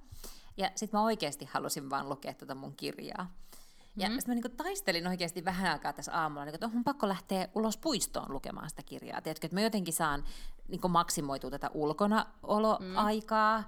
[0.58, 3.32] Ja sitten mä oikeasti halusin vaan lukea tätä mun kirjaa.
[3.98, 4.14] Ja mm.
[4.14, 7.78] sitten mä niinku taistelin oikeasti vähän aikaa tässä aamulla, niinku, että on pakko lähteä ulos
[7.78, 9.22] puistoon lukemaan sitä kirjaa.
[9.22, 10.24] Tiedätkö, että mä jotenkin saan
[10.68, 13.60] niinku maksimoitua tätä ulkonaoloaikaa.
[13.62, 13.66] Mm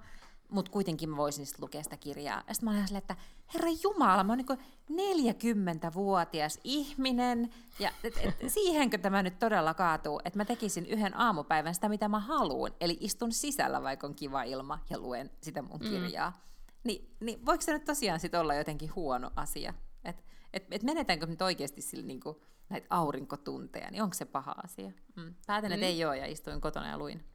[0.52, 2.44] mutta kuitenkin mä voisin sitten lukea sitä kirjaa.
[2.48, 3.16] Ja sitten mä olin silleen, että
[3.54, 4.60] herra Jumala, mä oon niin
[4.92, 7.50] 40-vuotias ihminen,
[7.80, 12.08] ja et, et, siihenkö tämä nyt todella kaatuu, että mä tekisin yhden aamupäivän sitä, mitä
[12.08, 15.90] mä haluan, eli istun sisällä, vaikka on kiva ilma, ja luen sitä mun mm.
[15.90, 16.30] kirjaa.
[16.30, 16.36] Mm.
[16.84, 19.74] Ni, niin voiko se nyt tosiaan sit olla jotenkin huono asia?
[20.06, 20.24] Että
[20.54, 24.92] et, et menetäänkö nyt oikeasti sillä niinku, näitä aurinkotunteja, niin onko se paha asia?
[25.16, 25.36] Mm.
[25.48, 25.90] Päätän, että mm.
[25.90, 27.31] ei ole, ja istuin kotona ja luin.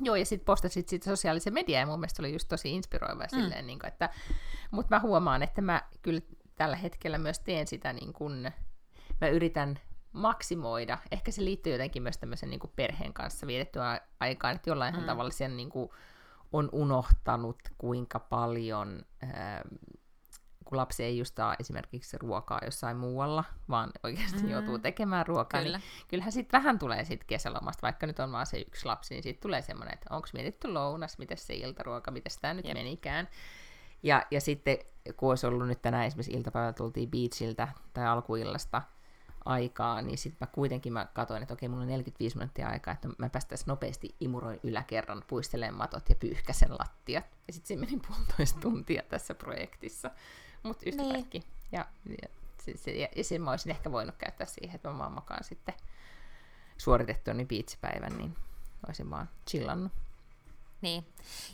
[0.00, 3.28] Joo, ja sitten postasit sitten sosiaalisen median, ja mun mielestä oli just tosi inspiroiva mm.
[3.28, 4.10] silleen, niin kuin, että,
[4.70, 6.20] mutta mä huomaan, että mä kyllä
[6.54, 8.52] tällä hetkellä myös teen sitä, niin kuin,
[9.20, 9.78] mä yritän
[10.12, 14.96] maksimoida, ehkä se liittyy jotenkin myös tämmöisen niin kuin perheen kanssa vietettyä aikaan, että jollain
[14.96, 15.04] mm.
[15.04, 15.90] tavalla sen niin kuin,
[16.52, 19.62] on unohtanut, kuinka paljon ää,
[20.64, 24.50] kun lapsi ei just saa esimerkiksi ruokaa jossain muualla, vaan oikeasti mm-hmm.
[24.50, 25.78] joutuu tekemään ruokaa, niin Kyllä.
[25.78, 29.22] niin kyllähän sitten vähän tulee sit kesälomasta, vaikka nyt on vaan se yksi lapsi, niin
[29.22, 32.74] sitten tulee semmoinen, että onko mietitty lounas, miten se iltaruoka, miten tämä nyt Jep.
[32.74, 33.28] menikään.
[34.02, 34.78] Ja, ja sitten
[35.16, 38.82] kun olisi ollut nyt tänään esimerkiksi iltapäivällä tultiin beachiltä tai alkuillasta
[39.44, 43.08] aikaa, niin sitten mä kuitenkin mä katsoin, että okei, mulla on 45 minuuttia aikaa, että
[43.18, 47.24] mä päästäisiin nopeasti imuroin yläkerran, puistelemaan matot ja pyyhkäsen lattiat.
[47.46, 50.10] Ja sitten se meni puolitoista tuntia tässä projektissa
[50.64, 51.12] mutta yhtä niin.
[51.12, 51.42] kaikki.
[51.72, 51.86] Ja,
[52.22, 52.28] ja,
[52.64, 55.44] se, se, ja, ja sen mä olisin ehkä voinut käyttää siihen, että mä vaan makaan
[55.44, 55.74] sitten
[56.78, 58.36] suoritettua niin biitsipäivän, niin
[58.86, 59.92] olisin vaan chillannut.
[60.84, 61.06] Niin.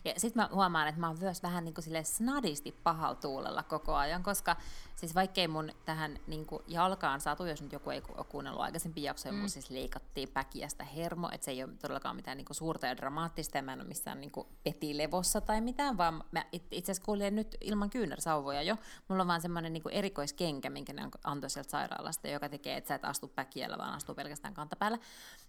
[0.05, 3.95] Ja sitten mä huomaan, että mä oon myös vähän niin kuin snadisti pahalla tuulella koko
[3.95, 4.57] ajan, koska
[4.97, 9.03] siis vaikkei mun tähän niin kuin jalkaan satu, jos nyt joku ei ole kuunnellut aikaisempi
[9.03, 9.39] jaksoja, mm.
[9.39, 12.97] mun siis leikattiin päkiästä hermo, että se ei ole todellakaan mitään niin kuin suurta ja
[12.97, 17.03] dramaattista, ja mä en ole missään niin kuin petilevossa tai mitään, vaan mä itse asiassa
[17.03, 18.77] kuulin nyt ilman kyynärsauvoja jo.
[19.09, 22.95] Mulla on vaan semmoinen niin erikoiskenkä, minkä ne antoi sieltä sairaalasta, joka tekee, että sä
[22.95, 24.99] et astu päkiällä, vaan astuu pelkästään kantapäällä.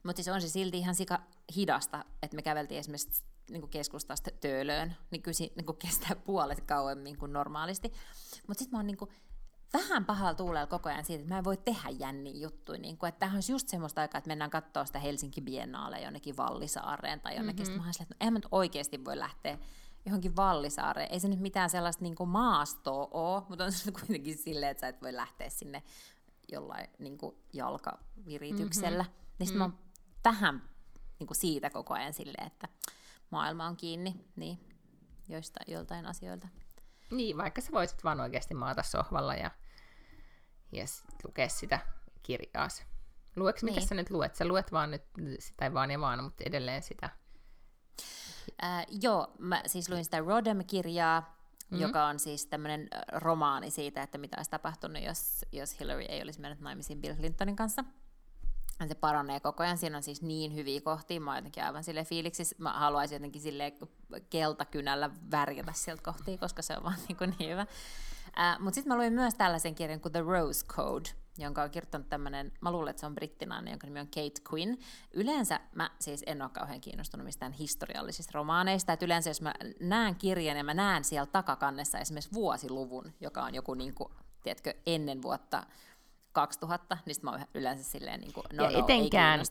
[0.03, 1.19] Mutta siis on se silti ihan sika
[1.55, 6.61] hidasta, että me käveltiin esimerkiksi niin kuin keskustasta töölöön, niin kyllä niin kuin kestää puolet
[6.61, 7.93] kauemmin kuin normaalisti.
[8.47, 9.11] Mutta sitten mä oon niin kuin,
[9.73, 12.79] vähän pahalla tuulella koko ajan siitä, että mä en voi tehdä jänniä juttuja.
[12.79, 16.37] Niin kuin, että tämähän olisi just semmoista aikaa, että mennään katsoa sitä Helsinki Biennaalle jonnekin
[16.37, 17.65] Vallisaareen tai jonnekin.
[17.65, 17.83] Mm-hmm.
[17.91, 19.57] Sitten mä että no, en mä nyt oikeasti voi lähteä
[20.05, 21.11] johonkin Vallisaareen.
[21.11, 24.81] Ei se nyt mitään sellaista niin kuin maastoa ole, mutta on se kuitenkin silleen, että
[24.81, 25.83] sä et voi lähteä sinne
[26.51, 29.03] jollain niin kuin jalkavirityksellä.
[29.03, 29.35] Mm-hmm.
[29.39, 29.57] Niin sitten mm.
[29.57, 29.79] mä oon
[30.25, 30.61] vähän
[31.19, 32.67] niin kuin siitä koko ajan silleen, että
[33.32, 34.59] maailma on kiinni niin
[35.29, 36.47] joista, joltain asioilta.
[37.11, 39.51] Niin, vaikka sä voisit vaan oikeasti maata sohvalla ja,
[40.71, 40.86] ja
[41.25, 41.79] lukea sitä
[42.23, 42.67] kirjaa.
[43.36, 43.75] Lueks, niin.
[43.75, 44.36] mitä sä nyt luet?
[44.36, 45.03] Sä luet vaan nyt,
[45.57, 47.09] tai vaan ja vaan, mutta edelleen sitä.
[48.63, 51.82] Äh, joo, mä siis luin sitä Rodham-kirjaa, mm-hmm.
[51.82, 56.41] joka on siis tämmöinen romaani siitä, että mitä olisi tapahtunut, jos, jos Hillary ei olisi
[56.41, 57.84] mennyt naimisiin Bill Clintonin kanssa
[58.88, 59.77] se paranee koko ajan.
[59.77, 61.21] Siinä on siis niin hyviä kohtia.
[61.21, 62.55] Mä oon jotenkin aivan sille fiiliksi.
[62.57, 63.73] Mä haluaisin jotenkin sille
[64.29, 67.65] keltakynällä värjätä sieltä kohtia, koska se on vaan niin, kuin niin hyvä.
[68.27, 72.09] Uh, Mutta sitten mä luin myös tällaisen kirjan kuin The Rose Code, jonka on kirjoittanut
[72.09, 74.77] tämmöinen, mä luulen, että se on brittinainen, jonka nimi on Kate Quinn.
[75.13, 80.15] Yleensä mä siis en ole kauhean kiinnostunut mistään historiallisista romaaneista, että yleensä jos mä näen
[80.15, 84.13] kirjan ja mä näen siellä takakannessa esimerkiksi vuosiluvun, joka on joku niin kuin,
[84.43, 85.63] tiedätkö, ennen vuotta
[86.32, 89.45] 2000, niin mä oon yleensä silleen, niin kuin, no, ja no, etenkään, ei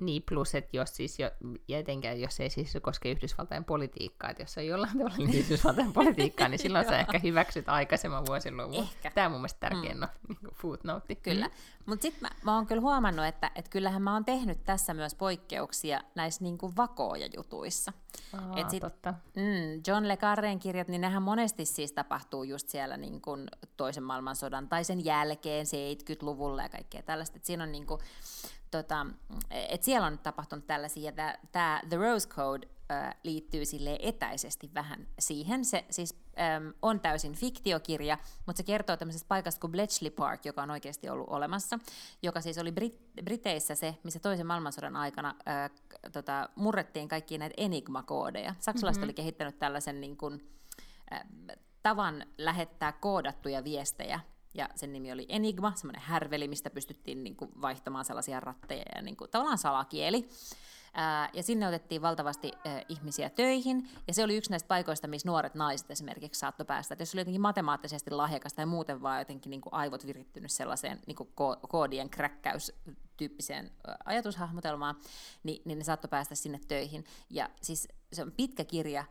[0.00, 1.30] Niin, plus, että jos siis jo,
[1.68, 5.92] ja etenkään jos ei siis koske Yhdysvaltain politiikkaa, että jos on jollain tavalla niin Yhdysvaltain
[5.92, 8.74] politiikkaa, niin silloin sä ehkä hyväksyt aikaisemman vuosiluvun.
[8.74, 9.10] Ehkä.
[9.10, 10.00] Tämä on mun mielestä tärkein mm.
[10.00, 11.14] no, niin footnote.
[11.14, 11.52] Kyllä, mm.
[11.86, 15.14] mutta sitten mä, mä oon kyllä huomannut, että et kyllähän mä oon tehnyt tässä myös
[15.14, 17.92] poikkeuksia näissä niin kuin vakooja jutuissa.
[18.32, 19.14] Aa, Et sit, totta.
[19.36, 24.02] Mm, John Le Carren kirjat, niin nehän monesti siis tapahtuu just siellä niin kuin toisen
[24.02, 27.36] maailmansodan tai sen jälkeen 70-luvulla ja kaikkea tällaista.
[27.36, 28.00] Et siinä on niin kuin,
[28.70, 29.06] tota,
[29.50, 35.06] et siellä on tapahtunut tällaisia, ja tämä The Rose Code äh, liittyy sille etäisesti vähän
[35.18, 35.64] siihen.
[35.64, 40.62] Se siis ähm, on täysin fiktiokirja, mutta se kertoo tämmöisestä paikasta kuin Bletchley Park, joka
[40.62, 41.78] on oikeasti ollut olemassa,
[42.22, 45.70] joka siis oli Brit- Briteissä se, missä toisen maailmansodan aikana äh,
[46.12, 48.54] tota, murrettiin kaikki näitä enigma-koodeja.
[48.58, 49.06] Saksalaiset mm-hmm.
[49.06, 50.50] oli kehittänyt tällaisen niin kuin,
[51.12, 51.20] äh,
[51.82, 54.20] tavan lähettää koodattuja viestejä
[54.54, 59.02] ja sen nimi oli Enigma, semmoinen härveli, mistä pystyttiin niin kuin, vaihtamaan sellaisia ratteja ja
[59.02, 60.28] niin kuin, tavallaan salakieli.
[60.94, 65.28] Ää, ja sinne otettiin valtavasti ää, ihmisiä töihin, ja se oli yksi näistä paikoista, missä
[65.28, 66.94] nuoret naiset esimerkiksi saattoi päästä.
[66.94, 71.00] Et jos oli jotenkin matemaattisesti lahjakas tai muuten vaan jotenkin niin kuin aivot virittynyt sellaiseen
[71.06, 72.72] niin kuin ko- koodien kräkkäys
[73.16, 73.70] tyyppiseen
[74.04, 74.96] ajatushahmotelmaan,
[75.42, 77.04] niin, niin ne saattoi päästä sinne töihin.
[77.30, 79.04] Ja siis se on pitkä kirja,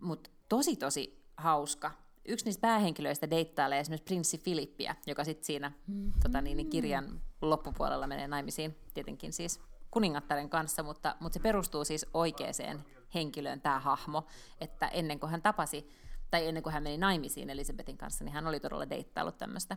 [0.00, 1.90] mutta tosi tosi hauska
[2.28, 6.12] yksi niistä päähenkilöistä deittailee esimerkiksi prinssi Filippiä, joka sitten siinä mm-hmm.
[6.22, 9.60] tota, niin, niin kirjan loppupuolella menee naimisiin tietenkin siis
[9.90, 14.26] kuningattaren kanssa, mutta, mutta se perustuu siis oikeaan henkilöön tämä hahmo,
[14.60, 15.88] että ennen kuin hän tapasi,
[16.30, 19.76] tai ennen kuin hän meni naimisiin Elisabetin kanssa, niin hän oli todella deittaillut tämmöistä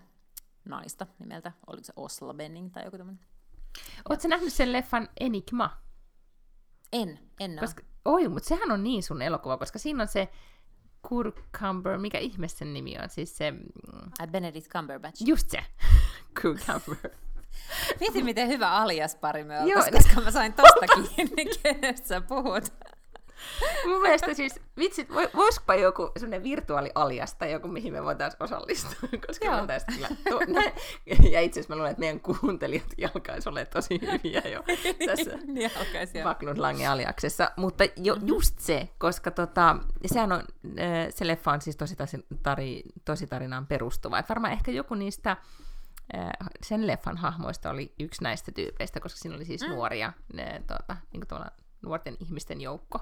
[0.65, 3.25] naista nimeltä, oliko se Osla Benning tai joku tämmöinen.
[4.09, 5.77] Oletko nähnyt sen leffan Enigma?
[6.93, 10.29] En, en koska, Oi, mutta sehän on niin sun elokuva, koska siinä on se
[11.59, 13.09] Cumber, mikä ihme sen nimi on?
[13.09, 13.53] Siis se...
[13.93, 15.27] Uh, Benedict Cumberbatch.
[15.27, 15.63] Just se.
[16.41, 17.11] Cumber.
[17.99, 22.73] Mieti, miten hyvä aliaspari me oltaisiin, koska mä sain tosta kiinni, kenestä sä puhut.
[23.87, 29.45] Mun mielestä siis, vitsit, voisikopa joku semmoinen virtuaalialias tai joku, mihin me voitaisiin osallistua, koska
[29.45, 29.65] Joo.
[29.65, 30.71] me kyllä to, nä,
[31.31, 34.63] ja itse asiassa mä luulen, että meidän kuuntelijat alkaisi olla tosi hyviä jo
[35.05, 38.27] tässä niin Vaklund Lange aliaksessa, mutta jo, mm-hmm.
[38.27, 40.43] just se, koska tota, sehän on,
[41.09, 41.95] se leffa on siis tosi,
[42.43, 45.37] tari, tosi tarinaan perustuva, että varmaan ehkä joku niistä
[46.63, 49.69] sen leffan hahmoista oli yksi näistä tyypeistä, koska siinä oli siis mm.
[49.69, 51.41] nuoria, ne, tota, niin kuin
[51.81, 52.99] nuorten ihmisten joukko,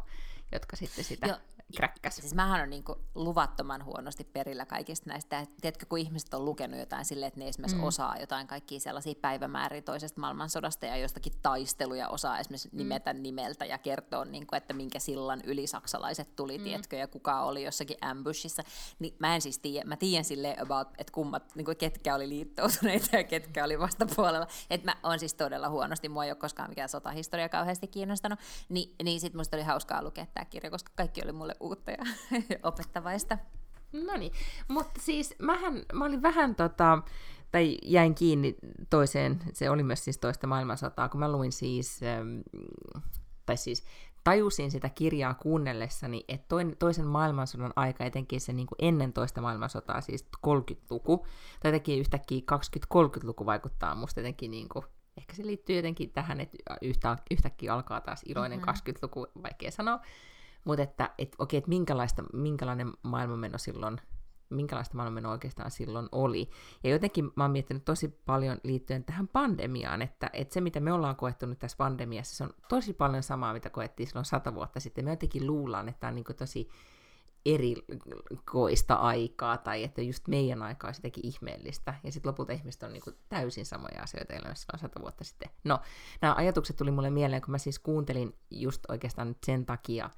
[0.52, 1.28] jotka sitten sitä...
[1.28, 1.36] Jo,
[1.76, 2.16] kräkkäs.
[2.16, 5.48] Siis mähän on niin kuin luvattoman huonosti perillä kaikista näistä.
[5.62, 7.84] Tiedätkö, kun ihmiset on lukenut jotain silleen, että ne esimerkiksi mm.
[7.84, 12.78] osaa jotain kaikkia sellaisia päivämääriä toisesta maailmansodasta ja jostakin taisteluja osaa esimerkiksi mm.
[12.78, 16.64] nimetä nimeltä ja kertoa, niin kuin, että minkä sillan yli saksalaiset tuli, mm.
[16.64, 18.64] tiedätkö, ja kuka oli jossakin ambushissa.
[19.00, 22.30] Niin mä en siis tiedä, mä tiedän silleen about, että kummat, niin kuin ketkä oli
[22.30, 24.48] liittoutuneita ja ketkä oli vastapuolella.
[24.70, 28.40] Että mä oon siis todella huonosti, mua ei ole koskaan mikään sotahistoria kauheasti kiinnostanut.
[28.70, 32.04] Ni, niin sit musta oli hauskaa lukea tämä kirja, koska kaikki oli mulle uutta ja
[32.64, 33.38] opettavaista.
[33.92, 34.32] No niin,
[34.68, 37.02] mutta siis mähän, mä olin vähän tota,
[37.52, 38.56] tai jäin kiinni
[38.90, 42.00] toiseen, se oli myös siis toista maailmansotaa, kun mä luin siis,
[43.46, 43.86] tai siis
[44.24, 49.42] tajusin sitä kirjaa kuunnellessani, että toinen, toisen maailmansodan aika, etenkin se niin kuin ennen toista
[49.42, 51.26] maailmansotaa, siis 30-luku,
[51.60, 52.42] tai jotenkin yhtäkkiä
[52.96, 54.86] 20-30-luku vaikuttaa musta jotenkin niin kuin,
[55.18, 58.94] ehkä se liittyy jotenkin tähän, että yhtä, yhtäkkiä alkaa taas iloinen mm-hmm.
[58.94, 60.00] 20-luku, vaikea sanoa,
[60.64, 64.02] mutta että et, okei, että minkälaista, minkälainen maailmanmeno silloin
[64.50, 66.50] minkälaista maailmanmeno oikeastaan silloin oli.
[66.84, 70.94] Ja jotenkin mä oon miettinyt tosi paljon liittyen tähän pandemiaan, että, että se mitä me
[70.94, 74.80] ollaan koettu nyt tässä pandemiassa, se on tosi paljon samaa, mitä koettiin silloin sata vuotta
[74.80, 75.06] sitten.
[75.06, 76.70] Me jotenkin luullaan, että tämä on niin tosi
[77.46, 82.94] erikoista aikaa, tai että just meidän aikaa olisi jotenkin ihmeellistä, ja sitten lopulta ihmiset on
[82.94, 85.50] niin kuin täysin samoja asioita elämässä silloin sata vuotta sitten.
[85.64, 85.80] No,
[86.22, 90.10] nämä ajatukset tuli mulle mieleen, kun mä siis kuuntelin just oikeastaan nyt sen takia,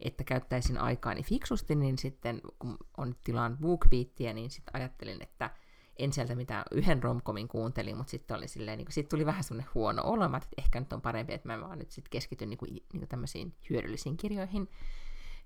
[0.00, 5.50] että käyttäisin aikaani fiksusti, niin sitten kun on tilaan BookBeatia, niin sitten ajattelin, että
[5.96, 9.72] en sieltä mitään yhden romkomin kuuntelin, mutta sitten oli silleen, niin sit tuli vähän semmoinen
[9.74, 12.70] huono olo, että ehkä nyt on parempi, että mä vaan nyt sitten keskityn niin kuin,
[12.72, 14.68] niin kuin tämmöisiin hyödyllisiin kirjoihin.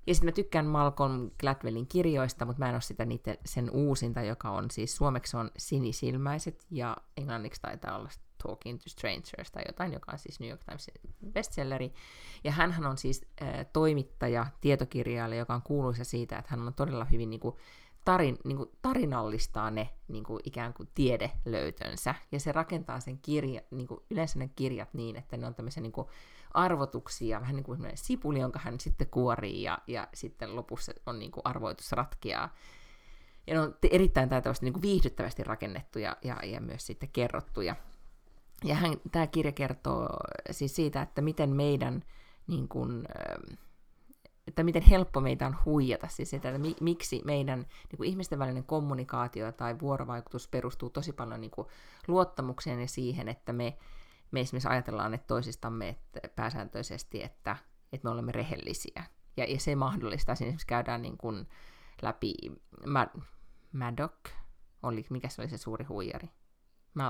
[0.06, 4.22] Ja sitten mä tykkään Malcolm Gladwellin kirjoista, mutta mä en ole sitä niitä, sen uusinta,
[4.22, 8.10] joka on siis suomeksi on Sinisilmäiset, ja englanniksi taitaa olla
[8.48, 10.90] Talking to Strangers tai jotain, joka on siis New York Times
[11.32, 11.94] bestselleri.
[12.44, 17.04] Ja hän on siis äh, toimittaja, tietokirjailija, joka on kuuluisa siitä, että hän on todella
[17.04, 17.56] hyvin niin kuin,
[18.04, 22.14] tarin, niin kuin, tarinallistaa ne niin kuin, ikään kuin tiedelöytönsä.
[22.32, 25.82] Ja se rakentaa sen kirja, niin kuin, yleensä ne kirjat niin, että ne on tämmöisiä
[25.82, 26.08] niin kuin,
[26.50, 31.30] arvotuksia, vähän niin kuin sipuli, jonka hän sitten kuorii, ja, ja sitten lopussa on niin
[31.30, 32.54] kuin, arvoitus ratkeaa.
[33.46, 37.76] Ja ne on erittäin taitavasti niin kuin viihdyttävästi rakennettuja ja, ja myös sitten kerrottuja.
[38.64, 40.08] Ja hän, tämä kirja kertoo
[40.50, 42.04] siis siitä, että miten meidän,
[42.46, 43.04] niin kuin,
[44.46, 48.64] että miten helppo meitä on huijata, siis että mi, miksi meidän niin kuin ihmisten välinen
[48.64, 51.68] kommunikaatio tai vuorovaikutus perustuu tosi paljon niin kuin
[52.08, 53.78] luottamukseen ja siihen, että me,
[54.30, 57.56] me esimerkiksi ajatellaan että toisistamme että pääsääntöisesti, että,
[57.92, 59.04] että me olemme rehellisiä.
[59.36, 61.48] Ja, ja se mahdollistaa, esimerkiksi käydään niin kuin
[62.02, 62.34] läpi
[62.86, 63.20] Mad-
[63.72, 64.16] Maddock,
[64.82, 66.28] oli, mikä se oli se suuri huijari?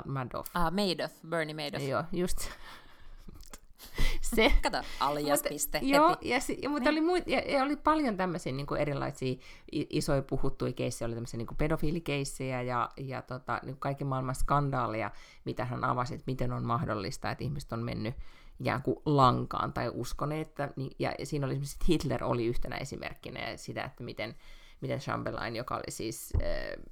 [0.06, 0.50] Madoff.
[0.54, 1.84] Ah, Madoff, Bernie Madoff.
[1.88, 2.38] Joo, just
[4.34, 4.52] se.
[4.62, 6.98] Kato, alias piste Joo, ja, si, ja, mutta niin.
[6.98, 9.34] oli, muit, ja, ja, oli paljon tämmöisiä niin kuin erilaisia
[9.72, 15.10] isoja puhuttuja keissejä, oli tämmöisiä niin kuin pedofiilikeissejä ja, ja tota, niin kaiken maailman skandaaleja,
[15.44, 18.14] mitä hän avasi, että miten on mahdollista, että ihmiset on mennyt
[18.60, 23.50] ikään kuin lankaan tai uskoneet, että, niin, ja siinä oli esimerkiksi Hitler oli yhtenä esimerkkinä
[23.50, 24.34] ja sitä, että miten,
[24.80, 26.84] miten Chamberlain, joka oli siis äh,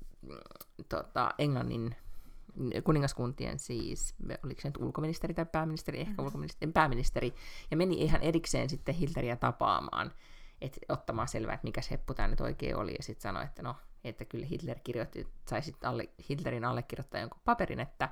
[0.88, 1.96] tota, Englannin
[2.84, 6.24] kuningaskuntien siis, oliko se nyt ulkoministeri tai pääministeri, ehkä mm.
[6.24, 7.34] ulkoministeri, pääministeri,
[7.70, 10.12] ja meni ihan erikseen sitten Hilteriä tapaamaan,
[10.60, 13.76] että ottamaan selvää, että mikä heppu tämä nyt oikein oli, ja sitten sanoi, että no,
[14.04, 18.08] että kyllä Hitler kirjoitti, sai sitten alle, Hitlerin allekirjoittaa jonkun paperin, että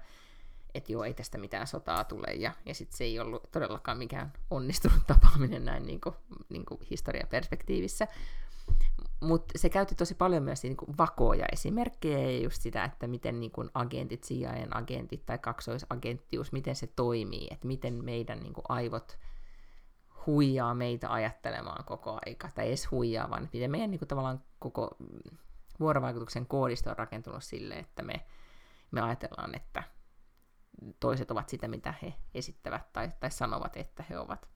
[0.75, 4.33] että joo, ei tästä mitään sotaa tule, ja, ja sitten se ei ollut todellakaan mikään
[4.51, 6.15] onnistunut tapaaminen näin niin kuin,
[6.49, 8.09] niin kuin historiaperspektiivissä.
[9.21, 13.41] Mutta se käytti tosi paljon myös niin kuin vakoja esimerkkejä ja just sitä, että miten
[13.41, 18.65] niin kuin agentit, CIAn agentit tai kaksoisagenttius, miten se toimii, että miten meidän niin kuin
[18.69, 19.19] aivot
[20.27, 24.97] huijaa meitä ajattelemaan koko aika, tai edes huijaa, vaan miten meidän niin kuin, tavallaan koko
[25.81, 28.27] vuorovaikutuksen koodisto on rakentunut sille, että me,
[28.91, 29.83] me ajatellaan, että
[31.01, 34.49] toiset ovat sitä, mitä he esittävät tai, tai sanovat, että he ovat.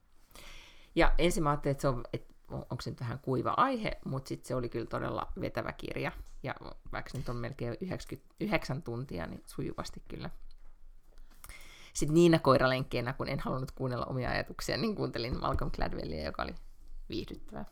[0.95, 4.29] Ja ensin mä ajattelin, että, se on, että onko se nyt vähän kuiva aihe, mutta
[4.29, 6.11] sitten se oli kyllä todella vetävä kirja.
[6.43, 6.55] Ja
[6.91, 10.29] vaikka nyt on melkein 99 tuntia, niin sujuvasti kyllä.
[11.93, 16.55] Sitten niinä koiralenkkeinä, kun en halunnut kuunnella omia ajatuksia, niin kuuntelin Malcolm Gladwellia, joka oli
[17.09, 17.65] viihdyttävää.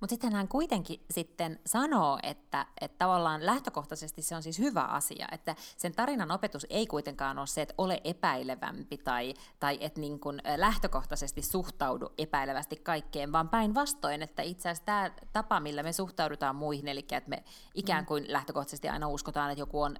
[0.00, 5.28] Mutta sitten hän kuitenkin sitten sanoo, että, että tavallaan lähtökohtaisesti se on siis hyvä asia,
[5.32, 10.20] että sen tarinan opetus ei kuitenkaan ole se, että ole epäilevämpi tai, tai että niin
[10.20, 16.56] kun lähtökohtaisesti suhtaudu epäilevästi kaikkeen, vaan päinvastoin, että itse asiassa tämä tapa, millä me suhtaudutaan
[16.56, 17.44] muihin, eli että me
[17.74, 18.32] ikään kuin mm.
[18.32, 19.96] lähtökohtaisesti aina uskotaan, että joku on,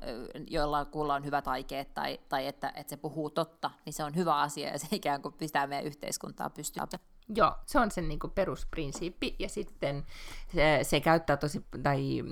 [0.50, 4.14] jolla kuulla on hyvät aikeet tai, tai että, että se puhuu totta, niin se on
[4.14, 6.88] hyvä asia ja se ikään kuin pistää meidän yhteiskuntaa pystyyn.
[7.34, 10.06] Joo, se on sen niin kuin perusprinsiippi, ja sitten
[10.54, 12.22] se, se käyttää tosi, tai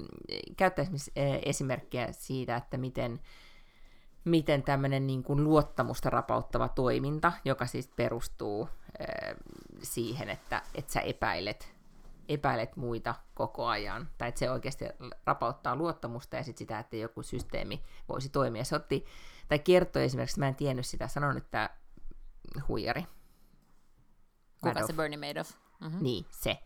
[0.57, 3.20] käyttää esimerkiksi eh, esimerkkejä siitä, että miten,
[4.24, 8.68] miten tämmöinen niin kuin luottamusta rapauttava toiminta, joka siis perustuu
[9.01, 9.36] äh,
[9.82, 11.74] siihen, että, että sä epäilet,
[12.28, 14.84] epäilet muita koko ajan, tai että se oikeasti
[15.26, 18.64] rapauttaa luottamusta ja sit sitä, että joku systeemi voisi toimia.
[18.64, 19.05] Se otti,
[19.49, 21.70] tai kertoi esimerkiksi, mä en tiennyt sitä, sanon nyt tämä
[22.68, 23.07] huijari,
[24.68, 24.86] Kuka Madoff.
[24.86, 25.50] se Bernie Madoff?
[25.80, 26.02] Mm-hmm.
[26.02, 26.58] Niin, se.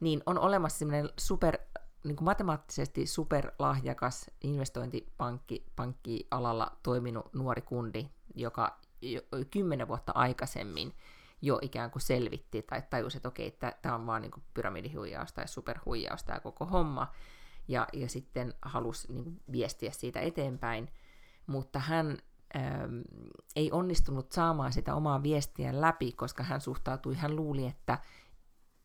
[0.00, 1.58] Niin on olemassa semmoinen super,
[2.04, 9.20] niin kuin matemaattisesti superlahjakas investointipankki pankkialalla toiminut nuori kundi, joka jo
[9.50, 10.94] kymmenen vuotta aikaisemmin
[11.42, 15.48] jo ikään kuin selvitti tai tajusi, että okei, tämä on vaan niin kuin pyramidihuijaus tai
[15.48, 17.12] superhuijaus tämä koko homma,
[17.68, 20.88] ja, ja sitten halusi niin kuin viestiä siitä eteenpäin,
[21.46, 22.18] mutta hän
[23.56, 27.98] ei onnistunut saamaan sitä omaa viestiä läpi, koska hän suhtautui, hän luuli, että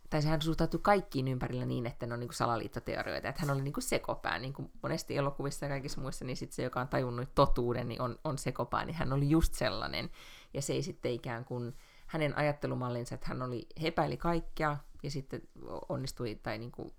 [0.10, 3.62] tai hän suhtautui kaikkiin ympärillä niin, että ne on niin kuin salaliittoteorioita, että hän oli
[3.62, 6.88] niin kuin sekopää, niin kuin monesti elokuvissa ja kaikissa muissa, niin sitten se, joka on
[6.88, 10.10] tajunnut totuuden, niin on, on sekopää, niin hän oli just sellainen,
[10.54, 11.76] ja se ei sitten ikään kuin
[12.08, 14.78] hänen ajattelumallinsa, että hän oli, he epäili kaikkea,
[15.08, 15.42] ja sitten
[15.90, 16.94] onnistui tai niin kuin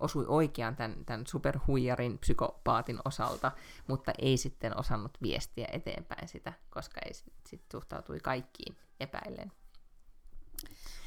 [0.00, 3.52] osui oikeaan tämän, tämän superhuijarin psykopaatin osalta,
[3.86, 9.52] mutta ei sitten osannut viestiä eteenpäin sitä, koska ei sitten sit suhtautui kaikkiin epäillen.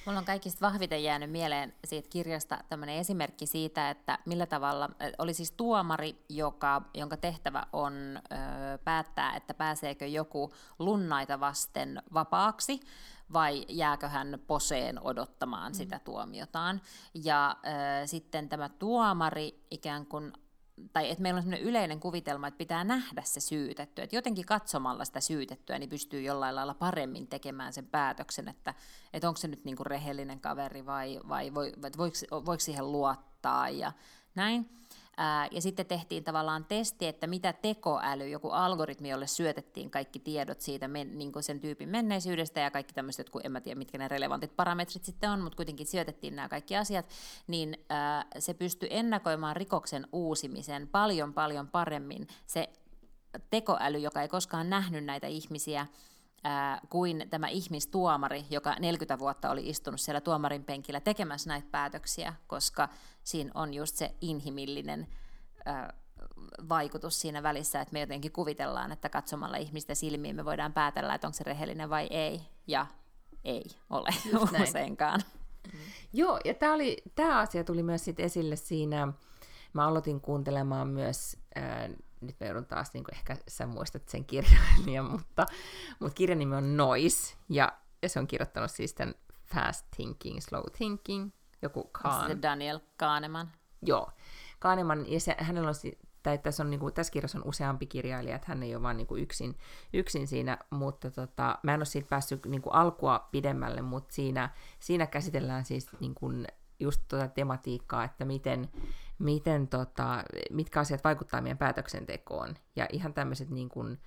[0.05, 5.33] Mulla on kaikista vahviten jäänyt mieleen siitä kirjasta tämmöinen esimerkki siitä, että millä tavalla, oli
[5.33, 12.79] siis tuomari, joka, jonka tehtävä on ö, päättää, että pääseekö joku lunnaita vasten vapaaksi,
[13.33, 15.75] vai jääkö hän poseen odottamaan mm.
[15.75, 16.81] sitä tuomiotaan.
[17.13, 17.57] Ja
[18.03, 20.33] ö, sitten tämä tuomari ikään kuin
[20.93, 24.01] tai että meillä on sellainen yleinen kuvitelma, että pitää nähdä se syytetty.
[24.01, 28.73] Että jotenkin katsomalla sitä syytettyä, niin pystyy jollain lailla paremmin tekemään sen päätöksen, että,
[29.13, 33.91] että onko se nyt niin kuin rehellinen kaveri vai, vai voiko, voiko siihen luottaa ja
[34.35, 34.80] näin.
[35.51, 40.87] Ja sitten tehtiin tavallaan testi, että mitä tekoäly, joku algoritmi, jolle syötettiin kaikki tiedot siitä
[40.87, 44.55] men, niin sen tyypin menneisyydestä ja kaikki tämmöiset, kun en mä tiedä mitkä ne relevantit
[44.55, 47.05] parametrit sitten on, mutta kuitenkin syötettiin nämä kaikki asiat,
[47.47, 47.77] niin
[48.39, 52.27] se pystyi ennakoimaan rikoksen uusimisen paljon paljon paremmin.
[52.47, 52.69] Se
[53.49, 55.87] tekoäly, joka ei koskaan nähnyt näitä ihmisiä,
[56.43, 62.33] ää, kuin tämä ihmistuomari, joka 40 vuotta oli istunut siellä tuomarin penkillä tekemässä näitä päätöksiä,
[62.47, 62.89] koska
[63.23, 65.07] siinä on just se inhimillinen
[65.65, 65.93] ää,
[66.69, 71.27] vaikutus siinä välissä, että me jotenkin kuvitellaan, että katsomalla ihmistä silmiin me voidaan päätellä, että
[71.27, 72.85] onko se rehellinen vai ei, ja
[73.43, 74.09] ei ole
[74.63, 75.21] useinkaan.
[75.73, 75.79] Mm.
[76.13, 79.13] Joo, ja tämä, oli, tämä asia tuli myös sit esille siinä,
[79.73, 81.89] mä aloitin kuuntelemaan myös ää,
[82.21, 85.45] nyt mä joudun taas, niin kuin ehkä sä muistat sen kirjailijan, mutta,
[85.99, 89.15] mutta kirjan nimi on Noise, ja, ja se on kirjoittanut siis tämän
[89.45, 92.27] Fast Thinking, Slow Thinking, joku Kahn.
[92.27, 93.51] Se Daniel Kahneman.
[93.81, 94.09] Joo,
[94.59, 95.75] Kahneman, ja se, hänellä on,
[96.23, 98.97] tai tässä, on, niin kuin, tässä kirjassa on useampi kirjailija, että hän ei ole vain
[98.97, 99.57] niin kuin yksin,
[99.93, 104.49] yksin siinä, mutta tota, mä en ole siitä päässyt niin kuin alkua pidemmälle, mutta siinä,
[104.79, 106.47] siinä käsitellään siis niin kuin,
[106.79, 108.69] just tuota tematiikkaa, että miten,
[109.21, 112.55] miten tota, mitkä asiat vaikuttaa meidän päätöksentekoon.
[112.75, 113.99] Ja ihan tämmöiset niin kuin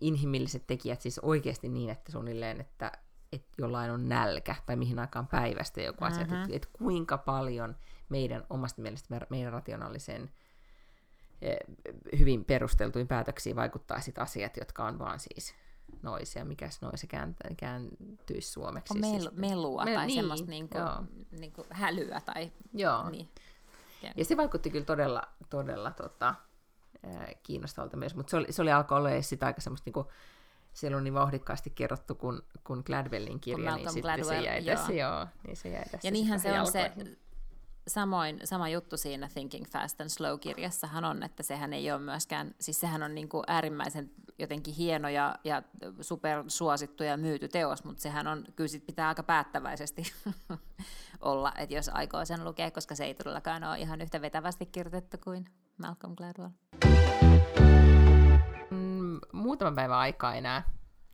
[0.00, 2.92] inhimilliset tekijät siis oikeasti niin, että suunnilleen, että,
[3.32, 6.42] että jollain on nälkä tai mihin aikaan päivästä joku asia, mm-hmm.
[6.42, 7.76] että, että kuinka paljon
[8.08, 10.30] meidän omasta mielestä meidän rationaalisen
[11.42, 11.56] eh,
[12.18, 15.54] hyvin perusteltuin päätöksiin vaikuttaa sit asiat, jotka on vaan siis
[16.02, 17.06] noisia, mikäs noise
[17.56, 18.94] kääntyisi suomeksi.
[18.94, 20.78] On mel- melua Mel- tai niin, semmoista niinku,
[21.30, 22.20] niinku hälyä.
[22.20, 23.10] Tai, Joo.
[23.10, 23.28] Niin.
[24.16, 26.34] Ja se vaikutti kyllä todella, todella tota,
[27.42, 30.10] kiinnostavalta myös, mutta se oli, se oli alkoi olla sitä aika semmoista niinku,
[30.72, 34.76] siellä on niin vauhdikkaasti kerrottu kuin, kun Gladwellin kirja, niin sitten Gladwell, se jäi joo.
[34.76, 36.92] tässä, joo, niin se jäi tässä Ja niinhän se on se,
[37.90, 42.80] samoin, sama juttu siinä Thinking Fast and Slow-kirjassahan on, että sehän ei ole myöskään, siis
[42.80, 45.62] sehän on niin kuin äärimmäisen jotenkin hieno ja, ja
[46.00, 50.02] supersuosittu ja myyty teos, mutta sehän on, kyllä sit pitää aika päättäväisesti
[51.20, 55.16] olla, että jos aikoo sen lukea, koska se ei todellakaan ole ihan yhtä vetävästi kirjoitettu
[55.24, 55.44] kuin
[55.82, 56.50] Malcolm Gladwell.
[58.70, 60.62] Mm, muutama päivä aikaa enää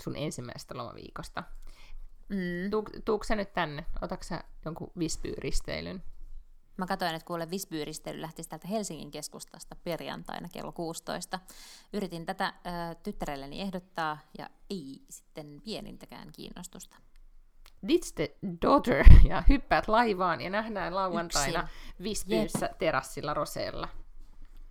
[0.02, 1.42] sun ensimmäisestä lomaviikosta.
[2.28, 2.70] Mm.
[3.04, 3.84] Tuuk, sä nyt tänne?
[4.02, 4.26] Otatko
[4.64, 6.02] jonkun Visby-risteilyn?
[6.76, 11.38] Mä katsoin, että kuule Visby-risteily lähtisi täältä Helsingin keskustasta perjantaina kello 16.
[11.92, 16.96] Yritin tätä ö, tyttärelleni ehdottaa ja ei sitten pienintäkään kiinnostusta.
[17.88, 21.68] Ditch the daughter ja hyppäät laivaan ja nähdään lauantaina
[22.02, 23.88] Visbyssä terassilla Rosella.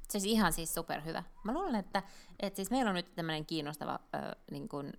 [0.10, 1.24] Se olisi ihan siis superhyvä.
[1.44, 2.04] Mä luulen, että,
[2.40, 4.94] että siis meillä on nyt tämmöinen kiinnostava ö, niin kuin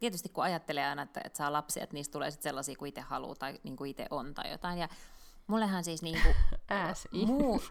[0.00, 3.00] tietysti kun ajattelee aina, että, että saa lapsia, että niistä tulee sitten sellaisia kuin itse
[3.00, 4.78] haluaa tai niin kuin itse on tai jotain.
[4.78, 4.88] Ja
[5.52, 6.34] mullehan siis niin kuin,
[7.26, 7.62] muu,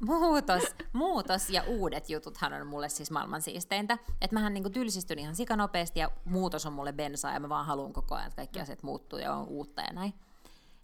[0.00, 0.62] muutos,
[0.92, 3.98] muutos ja uudet jututhan on mulle siis maailman siisteintä.
[4.20, 7.92] Että mähän niin tylsistyn ihan sikanopeasti ja muutos on mulle bensaa ja mä vaan haluan
[7.92, 10.14] koko ajan, että kaikki asiat muuttuu ja on uutta ja näin.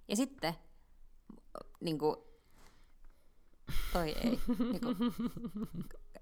[0.08, 0.54] Ja sitten
[1.80, 2.16] niin kuin,
[3.92, 4.40] toi ei.
[4.58, 4.96] Niin kuin,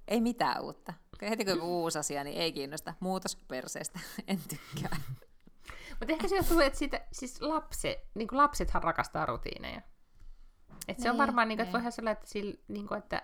[0.09, 0.95] ei mitään uutta.
[1.23, 2.95] Heti kun uusi asia, niin ei kiinnosta.
[3.01, 4.97] Muutos perseestä, en tykkää.
[5.91, 9.83] Mutta ehkä se johtuu, että siitä, siis lapse, niin lapsethan rakastaa rutiineja.
[10.89, 11.73] Et se on niin, varmaan, niin kuin, että niin.
[11.73, 13.23] voihan se olla, että, sillä, niin kuin, että,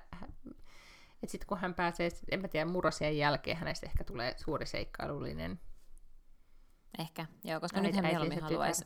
[1.22, 5.60] että sitten kun hän pääsee, en mä tiedä, murrosien jälkeen hänestä ehkä tulee suuri seikkailullinen.
[6.98, 8.84] Ehkä, joo, koska nyt hän mieluummin haluaisi,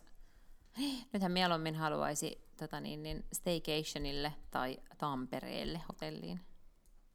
[1.13, 6.41] nythän mieluummin haluaisi tota niin, niin staycationille tai Tampereelle hotelliin.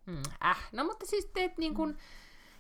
[0.06, 1.98] Mm, äh, no mutta siis teet niin kuin,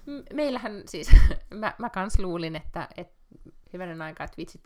[0.05, 0.23] mm.
[0.33, 1.11] meillähän siis,
[1.61, 3.15] mä, mä kans luulin, että, että
[3.73, 4.61] hyvänen aika, että vitsit,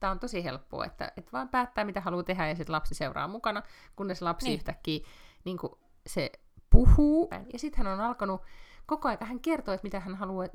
[0.00, 3.28] tämä on tosi helppoa, että, että vaan päättää, mitä haluaa tehdä, ja sitten lapsi seuraa
[3.28, 3.62] mukana,
[3.96, 4.54] kunnes lapsi niin.
[4.54, 5.06] yhtäkkiä
[5.44, 5.72] niin kuin
[6.06, 6.32] se
[6.70, 8.42] puhuu, ja sitten hän on alkanut
[8.86, 10.46] koko ajan, hän kertoo, että mitä hän haluaa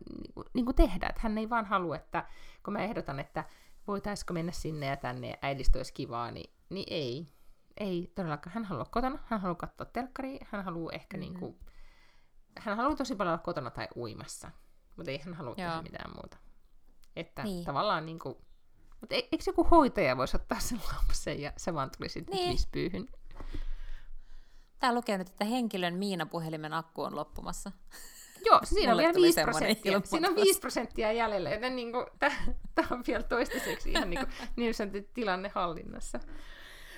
[0.53, 2.25] niin kuin tehdä, että hän ei vaan halua, että
[2.63, 3.43] kun mä ehdotan, että
[3.87, 7.27] voitaisiko mennä sinne ja tänne, ja äidistä olisi kivaa, niin, niin ei,
[7.77, 8.53] ei todellakaan.
[8.53, 11.31] Hän haluaa kotona, hän haluaa katsoa telkkaria, hän haluaa ehkä mm-hmm.
[11.31, 11.59] niin kuin,
[12.59, 14.51] hän haluaa tosi paljon olla kotona tai uimassa,
[14.95, 16.37] mutta ei hän halua tehdä mitään muuta.
[17.15, 17.65] Että niin.
[17.65, 18.35] tavallaan niin kuin,
[19.01, 22.51] mutta eikö joku hoitaja voisi ottaa sen lapsen ja se vaan tuli sitten niin.
[22.51, 23.09] vispyyhyn?
[24.79, 27.71] Tää lukee nyt, että henkilön Miina-puhelimen akku on loppumassa.
[28.45, 30.01] Joo, siinä on vielä 5 prosenttia.
[30.03, 31.91] Siinä on 5 prosenttia jäljellä, joten niin
[32.75, 36.19] tämä on vielä toistaiseksi ihan niin, kuin, niin sanottu tilanne hallinnassa.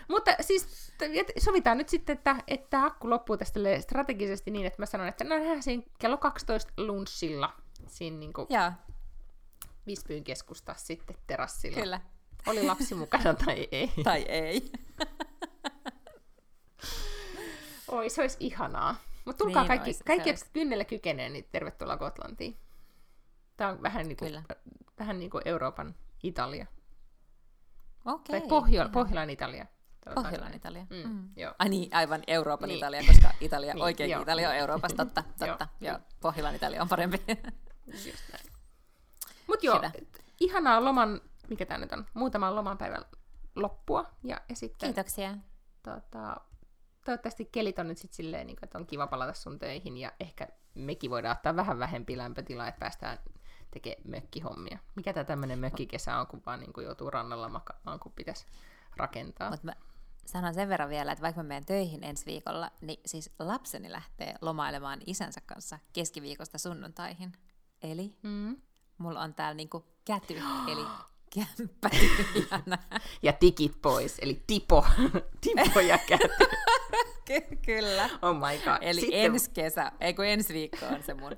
[0.08, 0.94] Mutta siis
[1.40, 5.36] sovitaan nyt sitten, että, että akku loppuu tästä strategisesti niin, että mä sanon, että no
[5.36, 7.54] nähdään siinä kello 12 lunchilla
[7.88, 8.48] siinä niin kuin
[9.88, 11.82] Vispyyn keskusta sitten terassilla.
[11.82, 12.02] Kyllä.
[12.48, 13.92] Oli lapsi mukana tai ei.
[14.04, 14.72] tai ei.
[17.88, 18.96] Oi, se olisi ihanaa.
[19.26, 22.58] Mutta tulkaa niin kaikki, olisi, kaikki jotka kynnellä kykenee, niin tervetuloa Gotlantiin.
[23.58, 24.44] Tämä on vähän niin kuin,
[25.00, 26.66] vähän niin kuin Euroopan Italia.
[28.06, 28.40] Okei.
[28.40, 29.66] Tai Pohjo- Pohjolan Italia.
[30.16, 30.86] Pohjolan Italia.
[30.90, 31.30] Mm, mm.
[31.36, 31.54] Joo.
[31.60, 32.78] Ai niin, aivan Euroopan niin.
[32.78, 34.22] Italia, koska Italia, niin, oikein joo.
[34.22, 35.68] Italia on Euroopassa, totta, totta.
[35.82, 35.94] joo.
[35.94, 37.22] ja Pohjolan Italia on parempi.
[38.06, 38.57] Just näin.
[39.48, 39.82] Mutta joo,
[40.40, 43.06] ihanaa loman, mikä tämä nyt on, muutaman loman päivän
[43.56, 44.06] loppua.
[44.24, 45.38] Ja, ja sitten, Kiitoksia.
[45.84, 46.38] Tota,
[47.06, 50.48] toivottavasti kelit on nyt sitten silleen, niin että on kiva palata sun töihin ja ehkä
[50.76, 53.18] mekin voidaan ottaa vähän vähempi lämpötilaa, että päästään
[53.72, 54.80] tekemään mökkihommia.
[54.96, 58.46] Mikä tämä tämmöinen mökkikesä on, kun vaan niin kuin joutuu rannalla makaamaan, kun pitäisi
[58.98, 59.50] rakentaa.
[59.50, 59.74] Mut mä
[60.26, 64.36] sanon sen verran vielä, että vaikka mä menen töihin ensi viikolla, niin siis lapseni lähtee
[64.42, 67.32] lomailemaan isänsä kanssa keskiviikosta sunnuntaihin.
[67.82, 68.58] Eli mm.
[68.98, 70.42] Mulla on täällä niinku käty,
[70.72, 70.86] eli
[71.36, 71.90] kämppä
[73.22, 74.86] Ja tikit pois, eli tipo,
[75.42, 76.30] tipo ja käty.
[77.28, 78.10] Ky- kyllä.
[78.22, 78.78] Oh my god.
[78.82, 79.20] Eli Sitten...
[79.20, 81.32] ensi kesä, ei kun ensi viikko on se mun,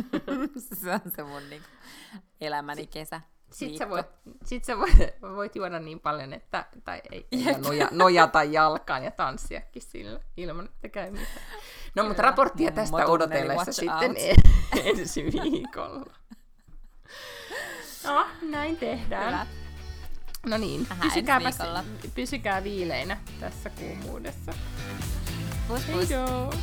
[0.82, 1.68] se on se mun niinku
[2.40, 3.20] elämäni kesä.
[3.52, 4.06] Sitten sä, voit,
[4.44, 4.92] sit sä voit,
[5.36, 10.64] voit juoda niin paljon, että, tai ei, ja noja, nojata jalkaan ja tanssiakin sillä, ilman
[10.64, 11.28] että käy mitään.
[11.96, 14.16] No, mutta raporttia tästä odotellessa sitten
[14.84, 16.14] ensi viikolla.
[18.04, 19.24] No, näin tehdään.
[19.24, 19.46] Kyllä.
[20.46, 21.50] No niin, pysykääpä,
[22.14, 24.54] pysykää viileinä tässä kuumuudessa.
[25.68, 26.10] Pus, pus.
[26.10, 26.54] Heidoo.